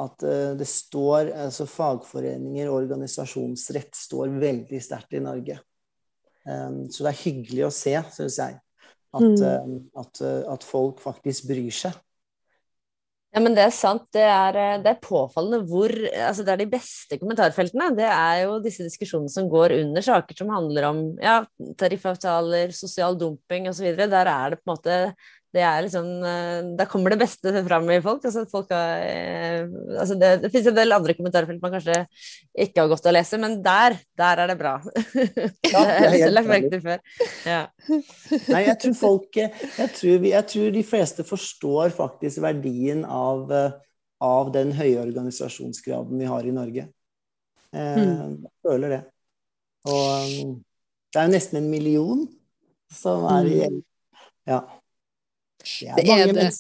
at 0.03 0.25
eh, 0.27 0.55
det 0.59 0.67
står 0.67 1.31
altså 1.45 1.67
Fagforeninger 1.69 2.67
og 2.67 2.81
organisasjonsrett 2.81 3.95
står 3.95 4.33
veldig 4.41 4.81
sterkt 4.83 5.15
i 5.15 5.23
Norge. 5.23 5.61
Eh, 6.43 6.81
så 6.91 7.07
det 7.07 7.13
er 7.13 7.23
hyggelig 7.23 7.69
å 7.69 7.71
se, 7.75 7.95
syns 8.17 8.41
jeg, 8.43 8.59
at, 9.15 9.23
mm. 9.23 9.37
Eh, 9.39 9.79
at, 10.03 10.23
eh, 10.27 10.43
at 10.57 10.67
folk 10.67 11.05
faktisk 11.05 11.47
bryr 11.53 11.79
seg. 11.85 12.03
Ja, 13.37 13.43
men 13.45 13.53
det 13.53 13.61
er 13.67 13.73
sant. 13.77 14.07
Det 14.15 14.23
er, 14.25 14.57
eh, 14.57 14.77
det 14.81 14.89
er, 14.95 15.01
påfallende 15.05 15.61
hvor 15.69 15.93
Altså, 15.93 16.45
det 16.45 16.53
er 16.55 16.61
de 16.63 16.71
beste 16.73 17.19
kommentarfeltene. 17.21 17.91
Det 17.97 18.07
er 18.09 18.45
jo 18.47 18.57
disse 18.65 18.87
diskusjonene 18.87 19.33
som 19.33 19.51
går 19.53 19.75
under 19.77 20.05
saker 20.05 20.39
som 20.39 20.53
handler 20.53 20.89
om 20.89 21.03
ja, 21.21 21.43
tariffavtaler, 21.81 22.73
sosial 22.73 23.19
dumping 23.21 23.69
osv. 23.69 23.93
Der 24.01 24.33
er 24.33 24.55
det 24.55 24.63
på 24.63 24.71
en 24.71 24.73
måte 24.73 24.97
det 25.55 25.63
er 25.65 25.81
liksom 25.85 26.09
eh, 26.29 26.59
Da 26.77 26.85
kommer 26.91 27.15
det 27.15 27.21
beste 27.23 27.53
fram 27.65 27.89
i 27.91 28.01
folk. 28.05 28.25
Altså, 28.29 28.45
folk 28.51 28.73
har, 28.75 29.01
eh, 29.01 29.65
altså 29.97 30.19
det, 30.21 30.33
det 30.43 30.51
finnes 30.53 30.69
en 30.73 30.77
del 30.77 30.97
andre 30.97 31.17
kommentarfelt 31.17 31.63
man 31.63 31.73
kanskje 31.79 32.03
ikke 32.67 32.85
har 32.85 32.91
gått 32.93 33.09
å 33.09 33.15
lese, 33.15 33.41
men 33.41 33.59
der, 33.65 33.97
der 34.19 34.45
er 34.45 34.53
det 34.53 34.59
bra. 34.61 34.75
Ja, 35.73 35.85
det 35.87 36.21
er 36.21 36.35
lagt 36.37 36.51
merke 36.51 36.73
til 36.75 36.85
før. 36.85 37.01
Ja. 37.49 37.63
Nei, 37.89 38.63
jeg 38.67 38.77
tror 38.85 38.97
folk 38.99 39.41
jeg 39.41 39.91
tror, 39.97 40.29
jeg 40.29 40.47
tror, 40.53 40.71
de 40.75 40.85
fleste 40.87 41.25
forstår 41.27 41.97
faktisk 41.97 42.43
verdien 42.45 43.05
av, 43.09 43.49
av 44.25 44.53
den 44.55 44.75
høye 44.77 45.01
organisasjonsgraden 45.01 46.21
vi 46.21 46.29
har 46.29 46.45
i 46.45 46.55
Norge. 46.55 46.89
Eh, 47.73 47.97
mm. 47.97 48.37
Jeg 48.45 48.53
føler 48.65 48.95
det. 48.97 49.03
Og 49.89 50.59
det 51.09 51.21
er 51.21 51.29
jo 51.29 51.33
nesten 51.33 51.63
en 51.63 51.71
million 51.71 52.27
som 52.93 53.25
er 53.31 53.49
i 53.49 53.61
mm. 53.69 53.81
Ja. 54.49 54.63
Det 55.99 56.05
er, 56.09 56.33
det, 56.33 56.51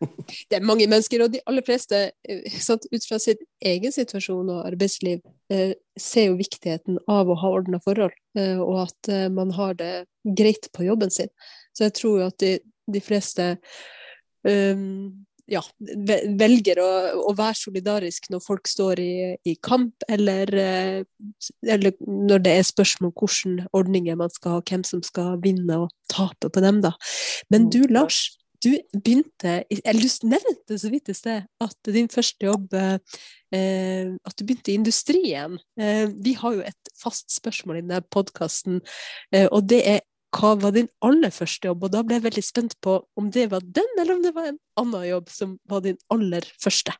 det 0.50 0.58
er 0.58 0.66
mange 0.66 0.88
mennesker, 0.88 1.24
og 1.24 1.32
de 1.34 1.42
aller 1.48 1.64
fleste, 1.66 2.02
eh, 2.28 2.58
sant, 2.62 2.86
ut 2.92 3.06
fra 3.08 3.20
sin 3.22 3.40
egen 3.72 3.94
situasjon 3.94 4.50
og 4.52 4.66
arbeidsliv, 4.68 5.22
eh, 5.52 5.74
ser 5.98 6.30
jo 6.30 6.38
viktigheten 6.40 7.00
av 7.10 7.30
å 7.30 7.38
ha 7.40 7.54
ordna 7.60 7.80
forhold, 7.84 8.14
eh, 8.38 8.60
og 8.60 8.84
at 8.86 9.12
man 9.34 9.52
har 9.56 9.76
det 9.78 9.94
greit 10.24 10.70
på 10.76 10.86
jobben 10.88 11.12
sin. 11.12 11.32
Så 11.76 11.88
jeg 11.88 11.96
tror 12.00 12.20
jo 12.20 12.28
at 12.30 12.38
de, 12.42 12.54
de 12.90 13.02
fleste 13.04 13.52
um, 14.44 15.26
ja, 15.50 15.60
velger 16.38 16.80
å, 16.82 16.88
å, 17.26 17.34
være 17.36 17.58
solidarisk 17.58 18.28
når 18.30 18.42
folk 18.44 18.70
står 18.70 19.02
i, 19.02 19.12
i 19.48 19.56
kamp, 19.62 20.04
eller, 20.08 20.52
eh, 20.54 21.30
eller, 21.66 21.96
når 22.06 22.44
det 22.44 22.56
er 22.56 22.68
spørsmål 22.68 23.10
om 23.10 23.16
hvilke 23.24 23.70
ordninger 23.76 24.18
man 24.20 24.34
skal 24.34 24.58
ha, 24.58 24.66
hvem 24.70 24.84
som 24.86 25.02
skal 25.06 25.40
vinne 25.42 25.82
og 25.86 25.90
tape 26.12 26.52
på 26.52 26.62
dem. 26.62 26.82
da. 26.84 26.94
Men 27.50 27.68
du, 27.72 27.82
mm, 27.84 27.94
Lars, 27.96 28.28
du 28.60 28.74
begynte 28.92 29.62
Eller 29.72 30.02
du 30.04 30.26
nevnte 30.28 30.76
så 30.76 30.90
vidt 30.92 31.08
i 31.08 31.14
sted 31.16 31.46
at 31.64 31.88
din 31.88 32.10
første 32.12 32.44
jobb 32.44 32.74
eh, 32.76 32.98
At 34.12 34.36
du 34.36 34.44
begynte 34.44 34.72
i 34.74 34.76
industrien. 34.78 35.56
Eh, 35.80 36.06
vi 36.12 36.34
har 36.38 36.58
jo 36.58 36.66
et 36.68 36.92
fast 37.00 37.32
spørsmål 37.32 37.80
i 37.80 37.84
denne 37.86 38.02
podkasten, 38.12 38.82
eh, 39.32 39.48
og 39.48 39.64
det 39.72 39.80
er 39.88 40.04
hva 40.36 40.54
var 40.62 40.74
din 40.76 40.88
aller 41.04 41.32
første 41.34 41.70
jobb? 41.70 41.86
Og 41.86 41.92
da 41.94 42.02
ble 42.06 42.18
jeg 42.18 42.26
veldig 42.28 42.44
spent 42.46 42.76
på 42.84 42.96
om 43.18 43.30
det 43.34 43.48
var 43.52 43.64
den, 43.64 43.88
eller 43.98 44.16
om 44.16 44.24
det 44.24 44.34
var 44.36 44.50
en 44.50 44.58
annen 44.80 45.06
jobb 45.08 45.30
som 45.32 45.56
var 45.70 45.84
din 45.86 45.98
aller 46.12 46.46
første. 46.62 46.94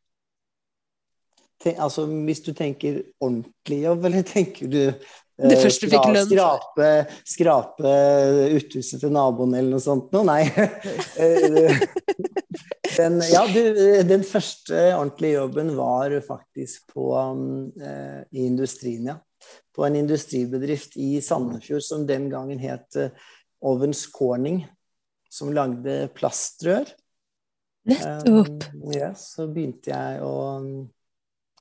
Ten, 1.60 1.76
altså, 1.76 2.06
hvis 2.08 2.40
du 2.42 2.54
tenker 2.56 3.02
ordentlig 3.20 3.82
jobb, 3.84 4.06
eller 4.08 4.24
tenker 4.26 4.70
du 4.70 4.80
det 5.40 5.56
første 5.60 5.88
du 5.88 5.94
fikk 5.94 6.08
lønn. 6.12 6.28
Skrape, 6.28 6.88
skrape 7.28 7.92
uthuset 8.58 9.00
til 9.00 9.12
naboen 9.14 9.54
eller 9.56 9.76
noe 9.76 9.84
sånt 9.84 10.10
noe? 10.12 10.24
Nei. 10.28 10.42
Eh, 11.20 11.80
den, 12.98 13.20
ja, 13.30 13.46
du, 13.48 13.60
den 14.08 14.24
første 14.26 14.82
ordentlige 14.96 15.38
jobben 15.38 15.72
var 15.78 16.16
faktisk 16.26 16.92
på, 16.92 17.12
um, 17.16 17.70
i 17.76 18.46
industrien, 18.48 19.12
ja. 19.14 19.18
På 19.74 19.86
en 19.86 19.98
industribedrift 20.00 20.96
i 21.00 21.20
Sandefjord 21.24 21.84
som 21.86 22.06
den 22.08 22.28
gangen 22.32 22.60
het 22.62 22.98
eh, 22.98 23.12
Ovens 23.60 24.06
Corning, 24.12 24.62
som 25.30 25.52
lagde 25.54 26.08
plastrør. 26.16 26.88
Nettopp. 27.88 28.64
Um, 28.74 28.92
ja, 28.94 29.12
så 29.16 29.48
begynte 29.48 29.92
jeg 29.92 30.24
å 30.24 30.34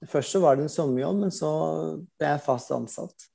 Først 0.08 0.32
så 0.32 0.40
var 0.40 0.56
det 0.56 0.64
en 0.64 0.72
sommerjobb, 0.72 1.18
men 1.26 1.32
så 1.36 1.50
ble 2.16 2.30
jeg 2.30 2.40
fast 2.46 2.70
ansatt. 2.72 3.26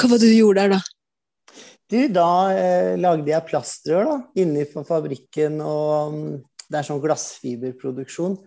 Hva 0.00 0.08
var 0.08 0.16
det 0.22 0.30
du 0.30 0.38
gjorde 0.38 0.62
der, 0.62 0.78
da? 0.78 1.58
Du, 1.90 1.98
da 2.08 2.28
eh, 2.54 2.94
lagde 2.96 3.28
jeg 3.28 3.44
plastrør 3.50 4.06
da, 4.08 4.14
inne 4.40 4.64
på 4.70 4.80
fabrikken, 4.88 5.58
og 5.60 6.14
um, 6.14 6.22
det 6.64 6.80
er 6.80 6.86
sånn 6.86 7.02
glassfiberproduksjon. 7.04 8.38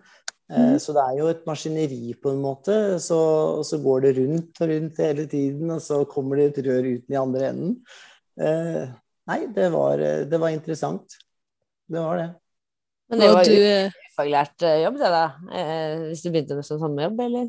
Eh, 0.50 0.58
Mhm. 0.74 0.78
Så 0.78 0.92
det 0.92 1.02
er 1.02 1.18
jo 1.18 1.28
et 1.32 1.44
maskineri 1.46 2.14
på 2.20 2.30
en 2.34 2.42
måte, 2.42 2.74
så, 3.00 3.16
og 3.58 3.64
så 3.64 3.78
går 3.80 4.02
det 4.04 4.16
rundt 4.18 4.60
og 4.60 4.68
rundt 4.68 4.98
hele 5.00 5.26
tiden, 5.26 5.70
og 5.70 5.80
så 5.80 6.04
kommer 6.04 6.36
det 6.36 6.58
et 6.58 6.64
rør 6.66 6.84
ut 6.84 7.08
i 7.08 7.16
andre 7.16 7.48
enden. 7.48 7.74
Eh, 8.36 8.88
nei, 9.30 9.46
det 9.56 9.70
var, 9.72 9.98
eh, 9.98 10.24
det 10.28 10.40
var 10.40 10.52
interessant. 10.52 11.16
Det 11.88 12.00
var 12.00 12.18
det. 12.20 12.30
Men 13.08 13.20
det 13.20 13.30
var 13.32 13.44
jo 13.48 13.56
eh, 13.70 13.96
ufaglært 14.10 14.62
eh, 14.68 14.82
jobb, 14.84 14.98
det 15.00 15.12
da? 15.14 15.24
Eh, 15.52 16.04
hvis 16.10 16.22
du 16.24 16.30
begynte 16.30 16.56
med 16.58 16.68
sånn 16.68 16.82
sommerjobb, 16.82 17.24
eller? 17.24 17.48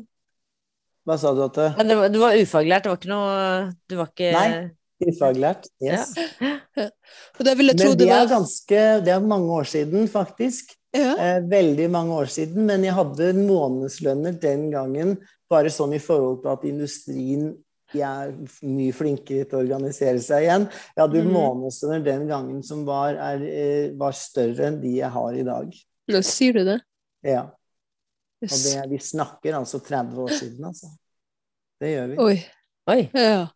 Hva 1.06 1.18
sa 1.20 1.34
du 1.36 1.44
at 1.44 1.54
det? 1.54 1.68
Men 1.76 1.88
det 1.88 1.96
var, 2.00 2.08
du 2.10 2.18
var 2.18 2.40
ufaglært, 2.40 2.82
det 2.82 2.90
var 2.90 2.98
ikke 2.98 3.12
noe 3.12 3.34
Du 3.86 3.94
var 4.00 4.08
ikke 4.10 4.32
Nei. 4.34 4.48
Ufaglært? 5.06 5.68
Yes. 5.84 6.16
og 7.36 7.42
det 7.46 7.52
vil 7.58 7.70
jeg 7.70 7.78
tro 7.78 7.90
Men 7.92 7.98
det 8.00 8.08
det 8.08 8.16
er 8.16 8.30
ganske 8.32 8.80
Det 9.04 9.12
er 9.14 9.20
mange 9.20 9.52
år 9.52 9.68
siden, 9.70 10.08
faktisk. 10.10 10.72
Ja. 10.96 11.12
Eh, 11.20 11.38
veldig 11.50 11.86
mange 11.92 12.16
år 12.16 12.30
siden. 12.32 12.66
Men 12.68 12.84
jeg 12.86 12.96
hadde 12.96 13.32
månedslønner 13.38 14.36
den 14.42 14.68
gangen, 14.72 15.16
bare 15.50 15.70
sånn 15.72 15.94
i 15.96 16.02
forhold 16.02 16.42
til 16.42 16.52
at 16.54 16.66
industrien 16.68 17.54
er 17.96 18.32
mye 18.66 18.92
flinkere 18.94 19.46
til 19.46 19.58
å 19.58 19.62
organisere 19.62 20.20
seg 20.22 20.46
igjen. 20.46 20.66
Jeg 20.96 21.02
hadde 21.04 21.22
mm. 21.22 21.32
månedslønner 21.36 22.06
den 22.06 22.26
gangen 22.30 22.64
som 22.66 22.82
var, 22.88 23.14
er, 23.14 23.44
eh, 23.46 23.92
var 23.98 24.16
større 24.16 24.70
enn 24.70 24.80
de 24.82 24.96
jeg 24.98 25.12
har 25.14 25.38
i 25.38 25.46
dag. 25.46 25.70
Nå 26.12 26.22
sier 26.26 26.58
du 26.58 26.66
det. 26.66 26.80
Ja. 27.26 27.46
Og 28.46 28.56
det, 28.62 28.76
vi 28.90 28.98
snakker 29.02 29.56
altså 29.58 29.80
30 29.82 30.22
år 30.26 30.34
siden, 30.36 30.66
altså. 30.68 30.90
Det 31.80 31.92
gjør 31.92 32.10
vi. 32.12 32.18
Oi. 32.22 32.36
Oi. 32.92 33.00
Ja. 33.16 33.46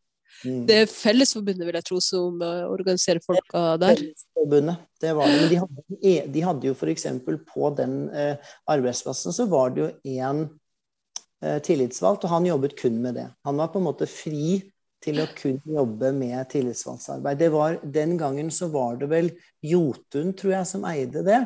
Mm. 0.44 0.62
Det 0.68 0.76
er 0.82 0.88
Fellesforbundet, 0.88 1.66
vil 1.66 1.78
jeg 1.78 1.86
tro, 1.88 2.00
som 2.04 2.40
eh, 2.44 2.64
organiserer 2.70 3.20
folka 3.24 3.76
der. 3.80 3.98
Fellesforbundet, 3.98 4.86
det 5.02 5.12
var 5.18 5.28
det. 5.28 5.36
Men 5.40 5.52
de 5.52 5.60
hadde, 5.60 5.84
e- 6.00 6.26
de 6.36 6.44
hadde 6.46 6.70
jo 6.70 6.76
f.eks. 6.76 7.06
på 7.52 7.70
den 7.78 8.00
eh, 8.16 8.50
arbeidsplassen 8.70 9.36
så 9.36 9.46
var 9.50 9.74
det 9.74 9.84
jo 9.84 9.90
én 10.16 10.44
eh, 11.44 11.58
tillitsvalgt, 11.66 12.24
og 12.24 12.34
han 12.34 12.48
jobbet 12.48 12.76
kun 12.80 13.00
med 13.04 13.18
det. 13.20 13.28
Han 13.48 13.60
var 13.60 13.72
på 13.72 13.82
en 13.82 13.88
måte 13.90 14.08
fri 14.10 14.60
til 15.00 15.22
å 15.22 15.28
kun 15.36 15.60
jobbe 15.64 16.12
med 16.12 16.44
var, 17.52 17.78
den 17.82 18.18
gangen 18.20 18.50
så 18.52 18.68
var 18.72 18.98
det 19.00 19.08
vel 19.12 19.30
Jotun, 19.64 20.34
tror 20.36 20.58
jeg, 20.58 20.68
som 20.68 20.84
eide 20.88 21.24
det. 21.24 21.40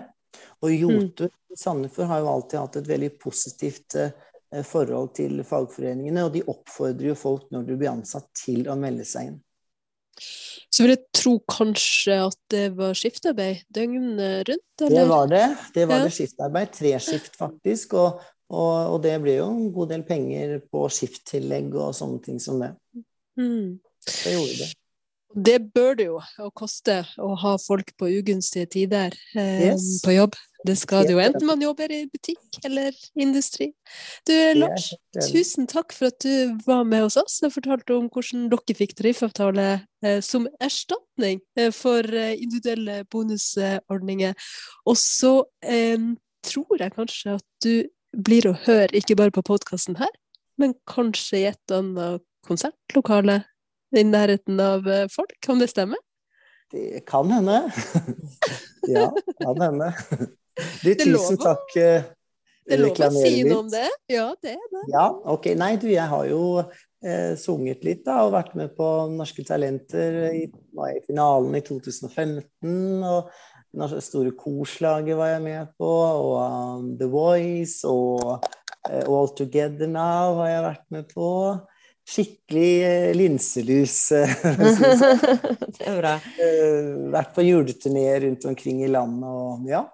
Og 0.64 0.74
Jotun 0.74 1.30
i 1.30 1.58
Sandefjord 1.58 2.10
har 2.10 2.22
jo 2.22 2.30
alltid 2.32 2.58
hatt 2.58 2.78
et 2.80 2.88
veldig 2.90 3.10
positivt 3.22 3.98
eh, 4.00 4.14
forhold 4.62 5.14
til 5.16 5.42
fagforeningene, 5.44 6.24
og 6.24 6.32
de 6.36 6.44
oppfordrer 6.46 7.10
jo 7.10 7.16
folk 7.18 7.48
når 7.50 7.66
du 7.66 7.74
blir 7.76 7.90
ansatt 7.90 8.28
til 8.38 8.68
å 8.70 8.76
melde 8.78 9.04
seg 9.08 9.32
inn. 9.32 9.40
Så 10.74 10.82
vil 10.84 10.94
jeg 10.94 11.04
tro 11.14 11.32
kanskje 11.50 12.16
at 12.28 12.38
det 12.50 12.64
var 12.78 12.94
skiftarbeid 12.98 13.64
døgnet 13.74 14.46
rundt, 14.48 14.62
Det 14.78 15.06
var 15.08 15.26
det. 15.30 15.56
Det 15.74 15.88
var 15.88 16.02
Ja. 16.02 16.04
det 16.04 16.12
skiftarbeid. 16.12 16.72
Treskift, 16.74 17.36
faktisk. 17.38 17.94
Og, 17.94 18.20
og, 18.50 18.94
og 18.94 19.02
det 19.02 19.20
ble 19.22 19.36
jo 19.38 19.48
en 19.50 19.72
god 19.74 19.88
del 19.94 20.02
penger 20.02 20.60
på 20.70 20.86
skifttillegg 20.90 21.74
og 21.74 21.94
sånne 21.94 22.22
ting 22.22 22.40
som 22.42 22.58
det. 22.62 22.72
Mm. 23.38 23.78
Det 24.06 24.34
gjorde 24.34 24.58
det. 24.64 24.70
Det 25.34 25.58
bør 25.74 25.96
det 25.98 26.04
jo 26.06 26.18
å 26.40 26.48
koste 26.54 27.00
å 27.18 27.32
ha 27.42 27.54
folk 27.58 27.90
på 27.98 28.08
ugunstige 28.20 28.68
tider 28.70 29.14
eh, 29.34 29.70
Yes. 29.70 30.00
på 30.04 30.14
jobb. 30.14 30.36
Det 30.64 30.78
skal 30.80 31.04
det 31.04 31.12
jo, 31.12 31.18
enten 31.20 31.44
man 31.44 31.60
jobber 31.60 31.92
i 31.92 32.06
butikk 32.08 32.60
eller 32.64 32.94
industri. 33.20 33.66
Du, 34.24 34.32
Lars, 34.56 34.86
tusen 35.26 35.66
takk 35.68 35.92
for 35.92 36.08
at 36.08 36.24
du 36.24 36.54
var 36.64 36.86
med 36.88 37.04
hos 37.04 37.18
oss 37.20 37.36
og 37.44 37.52
fortalte 37.52 37.92
om 37.98 38.06
hvordan 38.08 38.46
dere 38.52 38.76
fikk 38.78 38.94
tariffavtale 38.96 39.66
eh, 40.06 40.20
som 40.24 40.46
erstatning 40.64 41.42
eh, 41.60 41.68
for 41.74 42.00
eh, 42.08 42.32
individuelle 42.40 43.02
bonusordninger. 43.12 44.32
Og 44.88 44.96
så 44.96 45.34
eh, 45.60 46.00
tror 46.48 46.80
jeg 46.80 46.96
kanskje 46.96 47.36
at 47.36 47.46
du 47.64 47.84
blir 48.16 48.48
å 48.48 48.56
høre, 48.64 48.92
ikke 48.96 49.18
bare 49.20 49.34
på 49.34 49.44
podkasten 49.44 49.98
her, 50.00 50.12
men 50.56 50.72
kanskje 50.88 51.42
i 51.42 51.48
et 51.50 51.74
annet 51.74 52.22
konsertlokale 52.46 53.42
i 54.00 54.04
nærheten 54.08 54.60
av 54.60 54.88
eh, 54.90 55.06
folk, 55.12 55.34
kan 55.44 55.62
det 55.62 55.70
stemme? 55.72 55.98
Det 56.72 57.04
kan 57.06 57.30
hende. 57.30 57.60
ja, 58.94 59.10
kan 59.42 59.60
hende. 59.62 59.92
Du, 60.82 60.90
Det 60.90 60.98
tusen 61.04 61.38
takk. 61.38 61.76
eh, 61.76 62.02
Det 62.64 62.78
er 62.78 62.82
lov 62.82 62.96
å 62.96 63.10
si 63.12 63.42
noe 63.44 63.60
om 63.62 63.70
det? 63.70 63.86
Ja, 64.10 64.30
det 64.42 64.56
er 64.56 64.66
det. 64.72 64.84
Ja, 64.92 65.06
ok. 65.34 65.50
Nei, 65.60 65.74
du, 65.80 65.88
jeg 65.92 66.06
har 66.10 66.26
jo 66.30 66.42
eh, 67.04 67.34
sunget 67.38 67.84
litt, 67.86 68.04
da, 68.06 68.22
og 68.24 68.34
vært 68.34 68.54
med 68.58 68.72
på 68.78 68.88
Norske 69.12 69.44
Talenter. 69.46 70.20
I, 70.32 70.46
i 70.48 71.02
finalen 71.06 71.54
i 71.58 71.62
2015. 71.66 73.04
Og 73.04 73.28
det 73.74 74.02
store 74.06 74.32
korslaget 74.38 75.18
var 75.18 75.34
jeg 75.34 75.44
med 75.44 75.76
på. 75.78 75.90
Og 75.90 76.34
um, 76.40 76.90
The 76.98 77.10
Voice 77.10 77.84
og 77.90 78.40
uh, 78.88 79.04
All 79.04 79.30
Together 79.36 79.90
Now 79.90 80.40
har 80.42 80.52
jeg 80.52 80.66
vært 80.70 80.84
med 80.94 81.14
på. 81.14 81.30
Skikkelig 82.04 82.72
eh, 82.84 83.10
linselus. 83.16 83.96
eh, 84.12 84.28
det 85.78 85.86
er 85.88 85.96
bra. 86.00 86.14
eh, 86.36 86.90
vært 87.14 87.32
på 87.36 87.44
juleturné 87.46 88.06
rundt 88.26 88.44
omkring 88.50 88.82
i 88.84 88.90
landet 88.92 89.28
og 89.30 89.68
ja. 89.70 89.86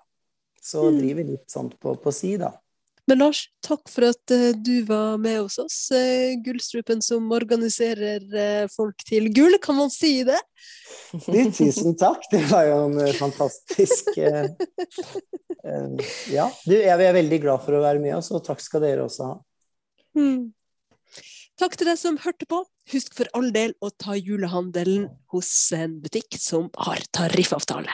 Så 0.60 0.90
Mm. 0.90 0.98
driver 1.00 1.24
litt 1.24 1.46
sånt 1.50 1.78
på, 1.80 1.94
på 2.02 2.12
si, 2.12 2.34
da. 2.36 2.50
Men 3.08 3.18
Lars, 3.22 3.38
takk 3.64 3.88
for 3.90 4.04
at 4.10 4.32
du 4.62 4.82
var 4.86 5.16
med 5.18 5.38
hos 5.40 5.56
oss. 5.58 5.78
Gullstrupen 6.44 7.00
som 7.02 7.24
organiserer 7.34 8.68
folk 8.70 9.00
til 9.08 9.26
gull, 9.34 9.56
kan 9.58 9.74
man 9.80 9.90
si 9.90 10.20
det? 10.28 10.36
Du, 11.10 11.40
tusen 11.50 11.96
takk. 11.98 12.22
Det 12.30 12.44
var 12.52 12.68
jo 12.68 12.76
en 12.84 13.00
fantastisk 13.18 14.12
Ja. 16.30 16.46
Du, 16.66 16.74
jeg 16.76 16.92
er 16.92 17.16
veldig 17.16 17.40
glad 17.42 17.64
for 17.64 17.78
å 17.78 17.82
være 17.82 18.02
med 18.04 18.14
oss, 18.20 18.30
og 18.36 18.44
takk 18.46 18.62
skal 18.62 18.84
dere 18.84 19.04
også 19.08 19.26
ha. 19.32 19.34
Mm. 20.20 20.52
Takk 21.60 21.74
til 21.76 21.90
deg 21.90 21.98
som 22.00 22.16
hørte 22.22 22.46
på. 22.48 22.62
Husk 22.88 23.12
for 23.18 23.28
all 23.36 23.50
del 23.52 23.74
å 23.84 23.90
ta 23.92 24.14
julehandelen 24.16 25.10
hos 25.34 25.50
en 25.76 25.98
butikk 26.00 26.38
som 26.40 26.70
har 26.86 27.04
tariffavtale. 27.12 27.92